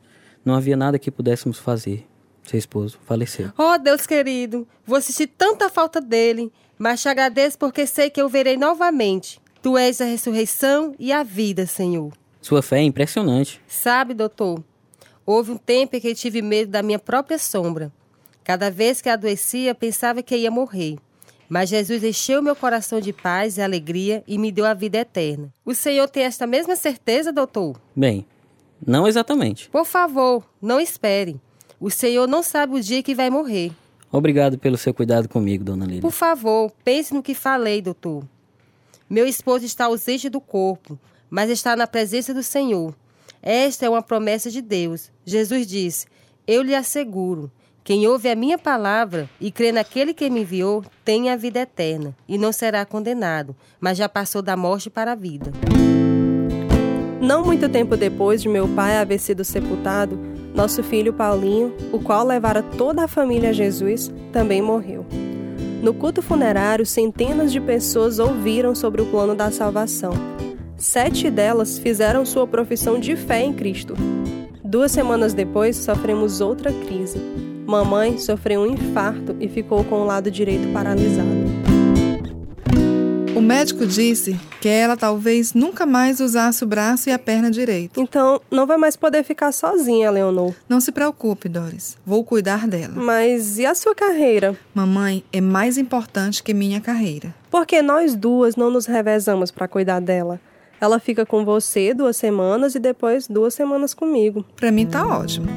Não 0.45 0.55
havia 0.55 0.77
nada 0.77 0.99
que 0.99 1.11
pudéssemos 1.11 1.59
fazer. 1.59 2.07
Seu 2.43 2.59
esposo 2.59 2.99
faleceu. 3.07 3.51
Oh, 3.57 3.79
Deus 3.79 4.07
querido, 4.07 4.69
vou 4.85 5.01
sentir 5.01 5.29
tanta 5.29 5.71
falta 5.71 6.01
dele, 6.01 6.53
mas 6.79 7.01
te 7.01 7.09
agradeço 7.09 7.59
porque 7.59 7.87
sei 7.87 8.11
que 8.11 8.21
eu 8.21 8.29
verei 8.29 8.57
novamente. 8.57 9.41
Tu 9.63 9.79
és 9.79 10.01
a 10.01 10.05
ressurreição 10.05 10.95
e 10.99 11.11
a 11.11 11.23
vida, 11.23 11.67
Senhor. 11.67 12.13
Sua 12.43 12.61
fé 12.61 12.81
é 12.81 12.83
impressionante. 12.83 13.59
Sabe, 13.67 14.13
doutor, 14.13 14.63
houve 15.25 15.53
um 15.53 15.57
tempo 15.57 15.97
em 15.97 16.01
que 16.01 16.15
tive 16.15 16.43
medo 16.43 16.71
da 16.71 16.83
minha 16.83 16.99
própria 16.99 17.39
sombra. 17.39 17.91
Cada 18.45 18.71
vez 18.71 19.01
que 19.01 19.09
adoecia, 19.09 19.75
pensava 19.75 20.23
que 20.23 20.37
ia 20.37 20.51
morrer. 20.51 20.99
Mas 21.49 21.71
Jesus 21.71 22.05
encheu 22.05 22.43
meu 22.43 22.55
coração 22.55 23.01
de 23.01 23.13
paz 23.13 23.57
e 23.57 23.63
alegria 23.63 24.23
e 24.27 24.37
me 24.37 24.53
deu 24.53 24.67
a 24.67 24.75
vida 24.75 24.99
eterna. 24.99 25.53
O 25.65 25.75
Senhor 25.75 26.09
tem 26.09 26.25
esta 26.25 26.47
mesma 26.47 26.77
certeza, 26.77 27.33
doutor? 27.33 27.81
Bem, 27.97 28.27
não 28.87 29.07
exatamente. 29.07 29.69
Por 29.71 29.85
favor, 29.85 30.45
não 30.61 30.81
espere. 30.81 31.41
O 31.81 31.91
Senhor 31.91 32.27
não 32.27 32.43
sabe 32.43 32.75
o 32.75 32.81
dia 32.81 33.03
que 33.03 33.15
vai 33.15 33.31
morrer. 33.31 33.73
Obrigado 34.11 34.57
pelo 34.59 34.77
seu 34.77 34.95
cuidado 34.95 35.29
comigo, 35.29 35.65
dona 35.65 35.85
Lília. 35.85 36.01
Por 36.01 36.13
favor, 36.13 36.73
pense 36.85 37.13
no 37.13 37.23
que 37.23 37.35
falei, 37.35 37.83
doutor. 37.83 38.25
Meu 39.11 39.27
esposo 39.27 39.65
está 39.65 39.87
ausente 39.87 40.29
do 40.29 40.41
corpo, 40.41 40.99
mas 41.29 41.51
está 41.51 41.75
na 41.77 41.87
presença 41.87 42.33
do 42.33 42.43
Senhor. 42.43 42.95
Esta 43.43 43.85
é 43.87 43.89
uma 43.91 44.03
promessa 44.03 44.51
de 44.51 44.63
Deus. 44.63 45.11
Jesus 45.25 45.67
disse: 45.67 46.07
Eu 46.47 46.63
lhe 46.63 46.75
asseguro, 46.75 47.51
quem 47.85 48.07
ouve 48.07 48.31
a 48.31 48.35
minha 48.35 48.57
palavra 48.57 49.29
e 49.39 49.51
crê 49.51 49.71
naquele 49.71 50.15
que 50.15 50.31
me 50.31 50.41
enviou, 50.41 50.83
tem 51.05 51.29
a 51.29 51.37
vida 51.37 51.61
eterna 51.61 52.17
e 52.27 52.39
não 52.39 52.51
será 52.51 52.87
condenado, 52.87 53.55
mas 53.79 53.99
já 53.99 54.09
passou 54.09 54.41
da 54.41 54.57
morte 54.57 54.89
para 54.89 55.13
a 55.13 55.15
vida. 55.15 55.53
Não 57.21 57.45
muito 57.45 57.69
tempo 57.69 57.97
depois 57.97 58.43
de 58.43 58.49
meu 58.49 58.69
pai 58.69 58.97
haver 58.97 59.19
sido 59.19 59.45
sepultado, 59.45 60.19
nosso 60.55 60.83
filho 60.83 61.13
Paulinho, 61.13 61.75
o 61.93 61.99
qual 61.99 62.25
levara 62.25 62.63
toda 62.63 63.05
a 63.05 63.09
família 63.09 63.51
a 63.51 63.53
Jesus, 63.53 64.13
também 64.33 64.63
morreu. 64.63 65.05
No 65.83 65.93
culto 65.93 66.23
funerário, 66.23 66.87
centenas 66.87 67.53
de 67.53 67.61
pessoas 67.61 68.19
ouviram 68.19 68.75
sobre 68.75 69.03
o 69.03 69.07
plano 69.07 69.35
da 69.35 69.51
salvação. 69.51 70.13
Sete 70.77 71.31
delas 71.31 71.79
fizeram 71.79 72.25
sua 72.25 72.47
profissão 72.47 72.99
de 72.99 73.17
fé 73.17 73.43
em 73.43 73.53
Cristo. 73.53 73.95
Duas 74.63 74.93
semanas 74.93 75.35
depois, 75.35 75.77
sofremos 75.77 76.41
outra 76.41 76.73
crise. 76.73 77.19
Mamãe 77.67 78.19
sofreu 78.19 78.63
um 78.63 78.67
infarto 78.67 79.37
e 79.41 79.49
ficou 79.49 79.85
com 79.85 80.03
o 80.03 80.05
lado 80.05 80.31
direito 80.31 80.73
paralisado. 80.73 81.44
O 83.45 83.47
médico 83.47 83.87
disse 83.87 84.41
que 84.59 84.69
ela 84.71 84.97
talvez 84.97 85.53
nunca 85.53 85.85
mais 85.85 86.19
usasse 86.19 86.65
o 86.65 86.67
braço 86.67 87.11
e 87.11 87.13
a 87.13 87.19
perna 87.19 87.51
direito. 87.51 88.01
Então, 88.01 88.41
não 88.51 88.67
vai 88.67 88.79
mais 88.79 88.97
poder 88.97 89.23
ficar 89.23 89.53
sozinha, 89.53 90.11
Leonor. 90.11 90.55
Não 90.67 90.81
se 90.81 90.91
preocupe, 90.91 91.47
Doris. 91.47 91.99
Vou 92.07 92.25
cuidar 92.25 92.67
dela. 92.67 92.95
Mas 92.97 93.59
e 93.59 93.67
a 93.67 93.75
sua 93.75 93.95
carreira? 93.95 94.57
Mamãe 94.73 95.23
é 95.31 95.43
mais 95.43 95.77
importante 95.77 96.43
que 96.43 96.55
minha 96.55 96.81
carreira. 96.81 97.35
Porque 97.51 97.83
nós 97.83 98.15
duas 98.15 98.57
não 98.57 98.71
nos 98.71 98.87
revezamos 98.87 99.51
para 99.51 99.69
cuidar 99.69 100.01
dela. 100.01 100.41
Ela 100.81 100.99
fica 100.99 101.27
com 101.27 101.45
você 101.45 101.93
duas 101.93 102.17
semanas 102.17 102.75
e 102.75 102.79
depois 102.79 103.29
duas 103.29 103.53
semanas 103.53 103.93
comigo. 103.93 104.43
Para 104.57 104.73
mim 104.73 104.87
tá 104.87 105.07
ótimo. 105.07 105.49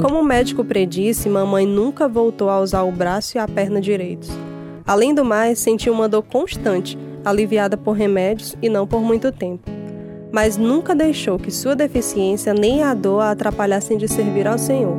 Como 0.00 0.20
o 0.20 0.24
médico 0.24 0.64
predisse, 0.64 1.28
mamãe 1.28 1.66
nunca 1.66 2.06
voltou 2.06 2.48
a 2.48 2.60
usar 2.60 2.84
o 2.84 2.92
braço 2.92 3.36
e 3.36 3.40
a 3.40 3.48
perna 3.48 3.80
direitos. 3.80 4.30
Além 4.88 5.14
do 5.14 5.22
mais, 5.22 5.58
sentiu 5.58 5.92
uma 5.92 6.08
dor 6.08 6.22
constante, 6.22 6.96
aliviada 7.22 7.76
por 7.76 7.92
remédios 7.92 8.56
e 8.62 8.70
não 8.70 8.86
por 8.86 9.02
muito 9.02 9.30
tempo. 9.30 9.70
Mas 10.32 10.56
nunca 10.56 10.94
deixou 10.94 11.38
que 11.38 11.50
sua 11.50 11.76
deficiência 11.76 12.54
nem 12.54 12.82
a 12.82 12.94
dor 12.94 13.20
a 13.20 13.32
atrapalhassem 13.32 13.98
de 13.98 14.08
servir 14.08 14.48
ao 14.48 14.56
Senhor. 14.56 14.96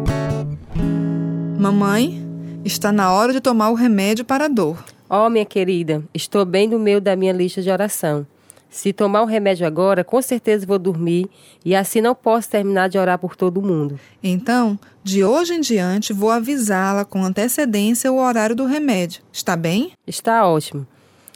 Mamãe, 1.57 2.23
está 2.63 2.91
na 2.91 3.11
hora 3.11 3.33
de 3.33 3.41
tomar 3.41 3.71
o 3.71 3.73
remédio 3.73 4.23
para 4.23 4.45
a 4.45 4.47
dor. 4.47 4.77
Oh, 5.09 5.27
minha 5.27 5.43
querida, 5.43 6.03
estou 6.13 6.45
bem 6.45 6.67
no 6.67 6.77
meio 6.77 7.01
da 7.01 7.15
minha 7.15 7.33
lista 7.33 7.59
de 7.59 7.71
oração. 7.71 8.27
Se 8.69 8.93
tomar 8.93 9.23
o 9.23 9.25
remédio 9.25 9.65
agora, 9.65 10.03
com 10.03 10.21
certeza 10.21 10.65
vou 10.65 10.77
dormir 10.77 11.27
e 11.65 11.75
assim 11.75 12.01
não 12.01 12.13
posso 12.13 12.49
terminar 12.49 12.87
de 12.87 12.99
orar 12.99 13.17
por 13.17 13.35
todo 13.35 13.61
mundo. 13.61 13.99
Então, 14.21 14.77
de 15.03 15.23
hoje 15.23 15.55
em 15.55 15.61
diante, 15.61 16.13
vou 16.13 16.29
avisá-la 16.29 17.03
com 17.03 17.23
antecedência 17.23 18.11
o 18.11 18.19
horário 18.19 18.55
do 18.55 18.65
remédio. 18.65 19.23
Está 19.33 19.55
bem? 19.55 19.93
Está 20.05 20.47
ótimo. 20.47 20.85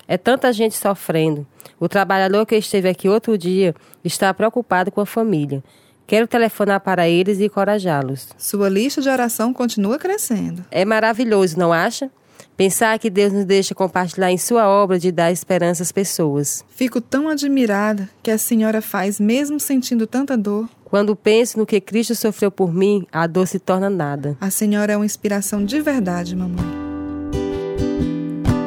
É 0.07 0.17
tanta 0.17 0.53
gente 0.53 0.77
sofrendo. 0.77 1.47
O 1.79 1.89
trabalhador 1.89 2.45
que 2.45 2.55
esteve 2.55 2.87
aqui 2.87 3.09
outro 3.09 3.37
dia 3.37 3.73
está 4.03 4.31
preocupado 4.33 4.91
com 4.91 5.01
a 5.01 5.05
família. 5.05 5.63
Quero 6.05 6.27
telefonar 6.27 6.81
para 6.81 7.07
eles 7.09 7.39
e 7.39 7.45
encorajá-los. 7.45 8.29
Sua 8.37 8.69
lista 8.69 9.01
de 9.01 9.09
oração 9.09 9.53
continua 9.53 9.97
crescendo. 9.97 10.63
É 10.69 10.85
maravilhoso, 10.85 11.57
não 11.57 11.73
acha? 11.73 12.11
Pensar 12.55 12.99
que 12.99 13.09
Deus 13.09 13.33
nos 13.33 13.45
deixa 13.45 13.73
compartilhar 13.73 14.31
em 14.31 14.37
sua 14.37 14.67
obra 14.67 14.99
de 14.99 15.11
dar 15.11 15.31
esperança 15.31 15.81
às 15.81 15.91
pessoas. 15.91 16.63
Fico 16.69 17.01
tão 17.01 17.27
admirada 17.27 18.07
que 18.21 18.29
a 18.29 18.37
senhora 18.37 18.79
faz 18.79 19.19
mesmo 19.19 19.59
sentindo 19.59 20.05
tanta 20.05 20.37
dor. 20.37 20.69
Quando 20.83 21.15
penso 21.15 21.57
no 21.57 21.65
que 21.65 21.81
Cristo 21.81 22.13
sofreu 22.13 22.51
por 22.51 22.71
mim, 22.71 23.07
a 23.11 23.25
dor 23.25 23.47
se 23.47 23.57
torna 23.57 23.89
nada. 23.89 24.37
A 24.39 24.51
senhora 24.51 24.93
é 24.93 24.95
uma 24.95 25.05
inspiração 25.05 25.65
de 25.65 25.81
verdade, 25.81 26.35
mamãe. 26.35 26.63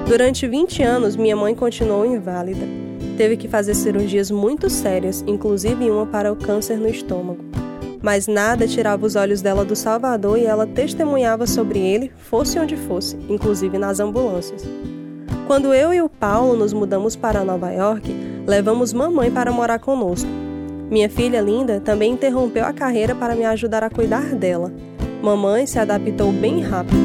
Durante 0.09 0.49
20 0.49 0.83
anos, 0.83 1.15
minha 1.15 1.37
mãe 1.37 1.55
continuou 1.55 2.05
inválida. 2.05 2.67
Teve 3.17 3.37
que 3.37 3.47
fazer 3.47 3.75
cirurgias 3.75 4.33
muito 4.33 4.69
sérias, 4.69 5.23
inclusive 5.29 5.89
uma 5.89 6.07
para 6.07 6.33
o 6.33 6.37
câncer 6.37 6.77
no 6.77 6.89
estômago 6.89 7.45
mas 8.03 8.27
nada 8.27 8.67
tirava 8.67 9.05
os 9.05 9.17
olhos 9.17 9.43
dela 9.43 9.65
do 9.65 9.77
Salvador 9.77 10.39
e 10.39 10.45
ela 10.45 10.67
testemunhava 10.67 11.47
sobre 11.47 11.79
ele, 11.79 12.13
fosse 12.17 12.59
onde 12.59 12.77
fosse, 12.77 13.17
inclusive 13.29 13.79
nas 13.79 14.01
ambulâncias. 14.01 14.65
Quando 15.47 15.73
eu 15.73 15.95
e 15.95 16.03
o 16.03 16.09
Paulo 16.09 16.57
nos 16.57 16.73
mudamos 16.73 17.15
para 17.15 17.45
Nova 17.45 17.71
York, 17.71 18.13
levamos 18.47 18.93
mamãe 18.93 19.31
para 19.31 19.53
morar 19.53 19.79
conosco. 19.79 20.29
Minha 20.91 21.09
filha 21.09 21.41
linda 21.41 21.81
também 21.81 22.13
interrompeu 22.13 22.65
a 22.65 22.73
carreira 22.73 23.15
para 23.15 23.35
me 23.35 23.45
ajudar 23.45 23.83
a 23.83 23.91
cuidar 23.91 24.35
dela. 24.35 24.73
Mamãe 25.23 25.67
se 25.67 25.79
adaptou 25.79 26.33
bem 26.33 26.61
rápido. 26.61 26.97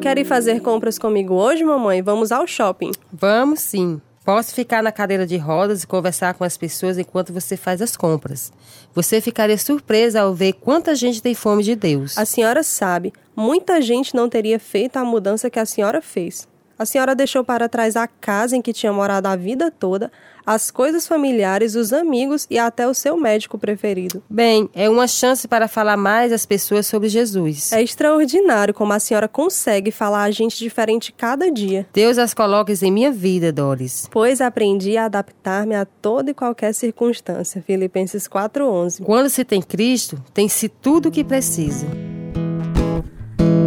Quer 0.00 0.18
ir 0.18 0.24
fazer 0.24 0.60
compras 0.60 0.98
comigo 0.98 1.34
hoje, 1.34 1.64
mamãe? 1.64 2.02
Vamos 2.02 2.30
ao 2.30 2.46
shopping. 2.46 2.90
Vamos 3.10 3.60
sim. 3.60 4.00
Posso 4.24 4.54
ficar 4.54 4.82
na 4.82 4.90
cadeira 4.90 5.26
de 5.26 5.36
rodas 5.36 5.82
e 5.82 5.86
conversar 5.86 6.32
com 6.32 6.44
as 6.44 6.56
pessoas 6.56 6.96
enquanto 6.96 7.30
você 7.30 7.58
faz 7.58 7.82
as 7.82 7.94
compras. 7.94 8.50
Você 8.94 9.20
ficaria 9.20 9.58
surpresa 9.58 10.22
ao 10.22 10.34
ver 10.34 10.54
quanta 10.54 10.94
gente 10.94 11.20
tem 11.20 11.34
fome 11.34 11.62
de 11.62 11.76
Deus. 11.76 12.16
A 12.16 12.24
senhora 12.24 12.62
sabe, 12.62 13.12
muita 13.36 13.82
gente 13.82 14.16
não 14.16 14.26
teria 14.26 14.58
feito 14.58 14.96
a 14.96 15.04
mudança 15.04 15.50
que 15.50 15.58
a 15.58 15.66
senhora 15.66 16.00
fez. 16.00 16.48
A 16.78 16.86
senhora 16.86 17.14
deixou 17.14 17.44
para 17.44 17.68
trás 17.68 17.96
a 17.96 18.08
casa 18.08 18.56
em 18.56 18.62
que 18.62 18.72
tinha 18.72 18.92
morado 18.94 19.28
a 19.28 19.36
vida 19.36 19.70
toda, 19.70 20.10
as 20.46 20.70
coisas 20.70 21.06
familiares, 21.06 21.74
os 21.74 21.92
amigos 21.92 22.46
e 22.50 22.58
até 22.58 22.86
o 22.86 22.94
seu 22.94 23.16
médico 23.16 23.58
preferido. 23.58 24.22
Bem, 24.28 24.68
é 24.74 24.88
uma 24.88 25.06
chance 25.06 25.46
para 25.48 25.68
falar 25.68 25.96
mais 25.96 26.32
às 26.32 26.44
pessoas 26.44 26.86
sobre 26.86 27.08
Jesus. 27.08 27.72
É 27.72 27.82
extraordinário 27.82 28.74
como 28.74 28.92
a 28.92 28.98
senhora 28.98 29.28
consegue 29.28 29.90
falar 29.90 30.24
a 30.24 30.30
gente 30.30 30.58
diferente 30.58 31.12
cada 31.12 31.50
dia. 31.50 31.86
Deus 31.92 32.18
as 32.18 32.34
coloca 32.34 32.72
em 32.72 32.90
minha 32.90 33.10
vida, 33.10 33.52
Doris. 33.52 34.08
Pois 34.10 34.40
aprendi 34.40 34.96
a 34.96 35.04
adaptar-me 35.04 35.74
a 35.74 35.84
toda 35.84 36.30
e 36.30 36.34
qualquer 36.34 36.72
circunstância. 36.72 37.62
Filipenses 37.62 38.26
4:11. 38.26 39.02
Quando 39.02 39.28
se 39.28 39.44
tem 39.44 39.62
Cristo, 39.62 40.22
tem-se 40.32 40.68
tudo 40.68 41.08
o 41.08 41.12
que 41.12 41.22
precisa. 41.22 41.86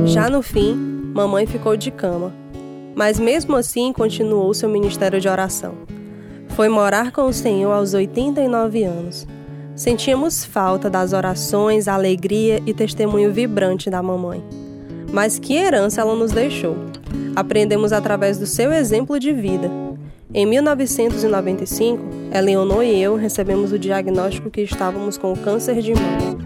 Já 0.05 0.29
no 0.29 0.41
fim, 0.41 0.73
mamãe 1.13 1.45
ficou 1.45 1.77
de 1.77 1.91
cama 1.91 2.33
mas 2.97 3.19
mesmo 3.19 3.55
assim 3.55 3.93
continuou 3.93 4.51
seu 4.55 4.67
ministério 4.67 5.21
de 5.21 5.29
oração. 5.29 5.96
Foi 6.57 6.69
morar 6.69 7.11
com 7.11 7.27
o 7.27 7.33
Senhor 7.33 7.71
aos 7.71 7.93
89 7.93 8.83
anos. 8.83 9.27
Sentíamos 9.75 10.43
falta 10.43 10.89
das 10.89 11.13
orações, 11.13 11.87
alegria 11.87 12.63
e 12.65 12.73
testemunho 12.73 13.31
vibrante 13.31 13.91
da 13.91 14.01
mamãe. 14.01 14.43
Mas 15.13 15.37
que 15.37 15.55
herança 15.55 16.01
ela 16.01 16.15
nos 16.15 16.31
deixou! 16.31 16.75
Aprendemos 17.35 17.93
através 17.93 18.39
do 18.39 18.47
seu 18.47 18.73
exemplo 18.73 19.19
de 19.19 19.31
vida. 19.31 19.69
Em 20.33 20.47
1995, 20.47 22.03
Eleonor 22.33 22.83
e 22.83 22.99
eu 22.99 23.15
recebemos 23.15 23.71
o 23.71 23.77
diagnóstico 23.77 24.49
que 24.49 24.61
estávamos 24.61 25.15
com 25.15 25.35
câncer 25.35 25.79
de 25.79 25.93
mama. 25.93 26.37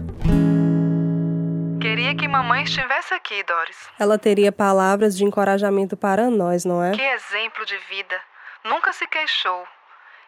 mamãe 2.28 2.64
estivesse 2.64 3.14
aqui, 3.14 3.42
Doris. 3.44 3.76
Ela 3.98 4.18
teria 4.18 4.52
palavras 4.52 5.16
de 5.16 5.24
encorajamento 5.24 5.96
para 5.96 6.28
nós, 6.28 6.66
não 6.66 6.82
é? 6.82 6.90
Que 6.90 7.00
exemplo 7.00 7.64
de 7.64 7.78
vida! 7.88 8.20
Nunca 8.62 8.92
se 8.92 9.06
queixou. 9.06 9.64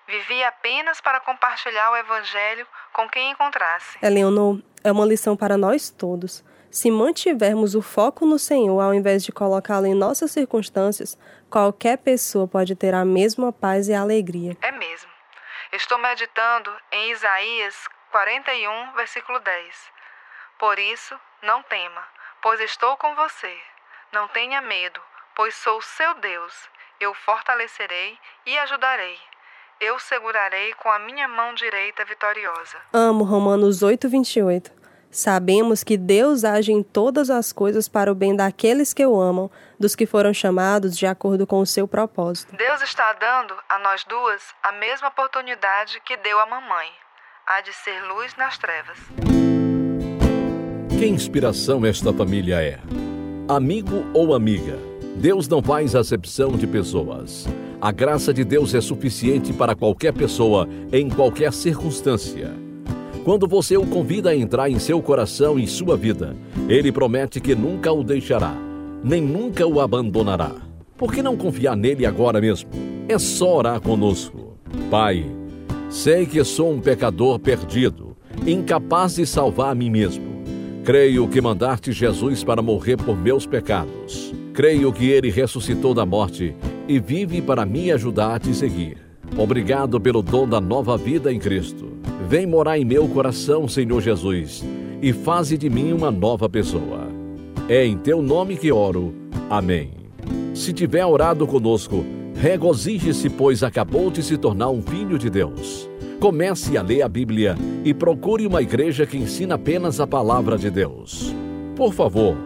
Vivia 0.07 0.49
apenas 0.49 1.01
para 1.01 1.21
compartilhar 1.21 1.91
o 1.91 1.97
Evangelho 1.97 2.67
com 2.93 3.09
quem 3.09 3.31
encontrasse. 3.31 3.99
Eleonor, 4.03 4.61
é 4.83 4.93
uma 4.93 5.07
lição 5.07 5.37
para 5.37 5.57
nós 5.57 5.91
todos. 5.91 6.45
Se 6.71 6.91
mantivermos 6.91 7.75
o 7.75 7.81
foco 7.81 8.27
no 8.27 8.39
Senhor 8.39 8.81
ao 8.81 8.93
invés 8.93 9.25
de 9.25 9.33
colocá-lo 9.33 9.87
em 9.87 9.95
nossas 9.95 10.33
circunstâncias, 10.33 11.17
qualquer 11.49 11.99
pessoa 11.99 12.49
pode 12.49 12.75
ter 12.75 12.95
a 12.95 13.05
mesma 13.05 13.53
paz 13.53 13.89
e 13.89 13.95
alegria. 13.95 14.57
É 14.61 14.73
mesmo. 14.73 15.11
Estou 15.73 15.99
meditando 15.99 16.71
em 16.93 17.13
Isaías 17.13 17.75
41, 18.11 18.93
versículo 18.95 19.39
10. 19.39 19.77
Por 20.59 20.79
isso, 20.79 21.19
não 21.43 21.63
tema, 21.63 22.07
pois 22.43 22.61
estou 22.61 22.97
com 22.97 23.15
você. 23.15 23.57
Não 24.13 24.29
tenha 24.29 24.61
medo, 24.61 25.01
pois 25.35 25.55
sou 25.55 25.81
seu 25.81 26.15
Deus. 26.15 26.69
Eu 27.01 27.15
fortalecerei 27.15 28.19
e 28.47 28.59
ajudarei. 28.59 29.19
Eu 29.81 29.99
segurarei 29.99 30.73
com 30.75 30.89
a 30.89 30.99
minha 31.01 31.27
mão 31.29 31.55
direita 31.55 32.05
vitoriosa. 32.05 32.77
Amo 32.93 33.25
Romanos 33.25 33.83
8, 33.83 34.09
28. 34.09 34.73
Sabemos 35.11 35.85
que 35.85 35.97
Deus 35.97 36.43
age 36.45 36.73
em 36.73 36.83
todas 36.83 37.31
as 37.31 37.53
coisas 37.53 37.89
para 37.89 38.11
o 38.11 38.15
bem 38.15 38.35
daqueles 38.35 38.93
que 38.93 39.07
o 39.07 39.21
amam, 39.21 39.51
dos 39.79 39.95
que 39.95 40.07
foram 40.07 40.35
chamados 40.35 40.97
de 40.97 41.07
acordo 41.07 41.47
com 41.47 41.61
o 41.61 41.67
seu 41.67 41.87
propósito. 41.87 42.57
Deus 42.57 42.83
está 42.83 43.13
dando 43.13 43.55
a 43.69 43.79
nós 43.79 44.05
duas 44.05 44.43
a 44.63 44.73
mesma 44.73 45.09
oportunidade 45.09 46.01
que 46.05 46.17
deu 46.17 46.39
à 46.41 46.47
mamãe. 46.47 46.89
Há 47.47 47.61
de 47.61 47.73
ser 47.73 48.01
luz 48.09 48.35
nas 48.37 48.59
trevas. 48.59 48.99
Que 50.99 51.07
inspiração 51.07 51.85
esta 51.85 52.13
família 52.13 52.63
é? 52.63 52.81
Amigo 53.49 54.05
ou 54.15 54.35
amiga? 54.35 54.79
Deus 55.17 55.47
não 55.47 55.63
faz 55.63 55.95
acepção 55.95 56.53
de 56.53 56.67
pessoas. 56.67 57.47
A 57.85 57.93
graça 57.93 58.33
de 58.33 58.45
Deus 58.45 58.75
é 58.75 58.81
suficiente 58.81 59.53
para 59.53 59.75
qualquer 59.75 60.15
pessoa, 60.15 60.67
em 60.91 61.07
qualquer 61.11 61.53
circunstância. 61.53 62.51
Quando 63.27 63.47
você 63.47 63.77
o 63.77 63.85
convida 63.85 64.31
a 64.31 64.35
entrar 64.35 64.71
em 64.71 64.79
seu 64.79 65.03
coração 65.03 65.59
e 65.59 65.67
sua 65.67 65.95
vida, 65.95 66.35
ele 66.67 66.91
promete 66.91 67.43
que 67.43 67.55
nunca 67.55 67.93
o 67.93 68.03
deixará, 68.03 68.57
nem 69.05 69.21
nunca 69.21 69.67
o 69.67 69.83
abandonará. 69.83 70.53
Por 70.97 71.13
que 71.13 71.23
não 71.23 71.37
confiar 71.37 71.77
nele 71.77 72.07
agora 72.07 72.41
mesmo? 72.41 72.71
É 73.07 73.19
só 73.19 73.59
orar 73.59 73.83
conosco. 73.83 74.57
Pai, 74.91 75.27
sei 75.91 76.25
que 76.25 76.43
sou 76.43 76.73
um 76.73 76.81
pecador 76.81 77.39
perdido, 77.39 78.17
incapaz 78.47 79.17
de 79.17 79.27
salvar 79.27 79.73
a 79.73 79.75
mim 79.75 79.91
mesmo. 79.91 80.43
Creio 80.87 81.29
que 81.29 81.39
mandaste 81.39 81.93
Jesus 81.93 82.43
para 82.43 82.63
morrer 82.63 82.97
por 82.97 83.15
meus 83.15 83.45
pecados. 83.45 84.33
Creio 84.55 84.91
que 84.91 85.11
ele 85.11 85.31
ressuscitou 85.31 85.93
da 85.93 86.07
morte 86.07 86.55
e 86.89 86.99
vive 86.99 87.41
para 87.41 87.65
me 87.65 87.91
ajudar 87.93 88.35
a 88.35 88.39
te 88.39 88.55
seguir. 88.55 88.99
Obrigado 89.37 90.01
pelo 90.01 90.23
dom 90.23 90.47
da 90.47 90.61
nova 90.61 90.97
vida 90.97 91.33
em 91.33 91.39
Cristo. 91.39 91.93
Vem 92.29 92.47
morar 92.47 92.79
em 92.79 92.85
meu 92.85 93.09
coração, 93.09 93.67
Senhor 93.67 94.01
Jesus, 94.01 94.65
e 95.03 95.13
faze 95.13 95.59
de 95.59 95.69
mim 95.69 95.93
uma 95.93 96.11
nova 96.11 96.49
pessoa. 96.49 97.09
É 97.69 97.85
em 97.85 97.97
teu 97.97 98.23
nome 98.23 98.57
que 98.57 98.71
oro. 98.71 99.15
Amém. 99.51 99.91
Se 100.55 100.73
tiver 100.73 101.05
orado 101.05 101.47
conosco, 101.47 102.05
regozije-se, 102.37 103.29
pois 103.31 103.63
acabou 103.63 104.11
de 104.11 104.23
se 104.23 104.37
tornar 104.37 104.71
um 104.71 104.83
filho 104.83 105.19
de 105.19 105.29
Deus. 105.29 105.89
Comece 106.21 106.77
a 106.77 106.83
ler 106.83 107.03
a 107.03 107.09
Bíblia 107.09 107.57
e 107.85 107.93
procure 107.93 108.47
uma 108.47 108.63
igreja 108.63 109.05
que 109.05 109.17
ensina 109.17 109.57
apenas 109.57 110.01
a 110.01 110.07
palavra 110.07 110.57
de 110.57 110.71
Deus. 110.71 111.35
Por 111.75 111.93
favor, 111.93 112.37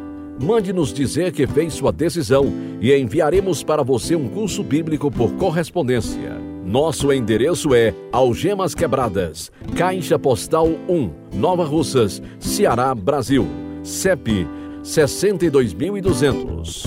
mande-nos 0.41 0.93
dizer 0.93 1.33
que 1.33 1.47
fez 1.47 1.75
sua 1.75 1.93
decisão 1.93 2.47
e 2.81 2.95
enviaremos 2.95 3.63
para 3.63 3.83
você 3.83 4.15
um 4.15 4.29
curso 4.29 4.63
bíblico 4.63 5.11
por 5.11 5.33
correspondência. 5.33 6.39
Nosso 6.65 7.13
endereço 7.13 7.75
é 7.75 7.93
Algemas 8.13 8.75
Quebradas, 8.75 9.51
Caixa 9.77 10.19
Postal 10.19 10.69
1, 10.89 11.11
Nova 11.35 11.65
Russas, 11.65 12.23
Ceará, 12.39 12.95
Brasil. 12.95 13.47
CEP 13.83 14.47
62200. 14.83 16.85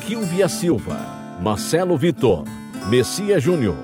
Kilvia 0.06 0.48
Silva, 0.48 0.96
Marcelo 1.42 1.98
Vitor, 1.98 2.44
Messias 2.88 3.42
Júnior, 3.42 3.78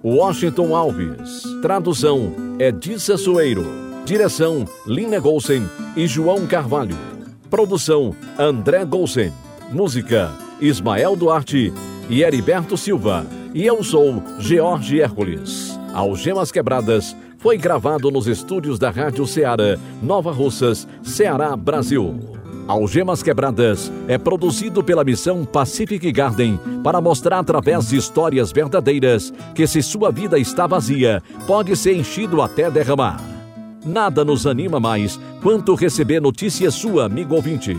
Washington 0.00 0.76
Alves. 0.76 1.42
Tradução: 1.60 2.32
Edissa 2.60 3.16
Soeiro. 3.16 3.85
Direção: 4.06 4.68
Lina 4.86 5.18
Golsen 5.18 5.68
e 5.96 6.06
João 6.06 6.46
Carvalho. 6.46 6.96
Produção: 7.50 8.14
André 8.38 8.84
Golsen. 8.84 9.32
Música: 9.72 10.30
Ismael 10.60 11.16
Duarte 11.16 11.72
e 12.08 12.22
Heriberto 12.22 12.76
Silva. 12.76 13.26
E 13.52 13.66
eu 13.66 13.82
sou 13.82 14.22
George 14.38 15.00
Hércules. 15.00 15.76
Algemas 15.92 16.52
Quebradas 16.52 17.16
foi 17.38 17.58
gravado 17.58 18.08
nos 18.08 18.28
estúdios 18.28 18.78
da 18.78 18.90
Rádio 18.90 19.26
Ceará, 19.26 19.76
Nova 20.00 20.30
Russas, 20.30 20.86
Ceará, 21.02 21.56
Brasil. 21.56 22.16
Algemas 22.68 23.24
Quebradas 23.24 23.90
é 24.06 24.16
produzido 24.16 24.84
pela 24.84 25.02
missão 25.02 25.44
Pacific 25.44 26.12
Garden 26.12 26.60
para 26.84 27.00
mostrar 27.00 27.40
através 27.40 27.88
de 27.88 27.96
histórias 27.96 28.52
verdadeiras 28.52 29.32
que 29.52 29.66
se 29.66 29.82
sua 29.82 30.12
vida 30.12 30.38
está 30.38 30.64
vazia, 30.64 31.20
pode 31.44 31.74
ser 31.74 31.96
enchido 31.96 32.40
até 32.40 32.70
derramar. 32.70 33.35
Nada 33.86 34.24
nos 34.24 34.48
anima 34.48 34.80
mais 34.80 35.20
quanto 35.40 35.76
receber 35.76 36.20
notícia 36.20 36.72
sua, 36.72 37.06
amigo 37.06 37.36
ouvinte. 37.36 37.76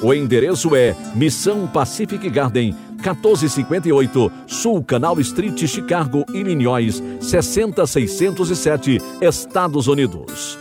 O 0.00 0.14
endereço 0.14 0.74
é 0.74 0.96
Missão 1.14 1.66
Pacific 1.66 2.30
Garden, 2.30 2.74
1458 2.96 4.32
Sul 4.46 4.82
Canal 4.82 5.20
Street, 5.20 5.66
Chicago, 5.66 6.24
Illinois, 6.32 7.02
60607, 7.20 9.02
Estados 9.20 9.86
Unidos. 9.86 10.58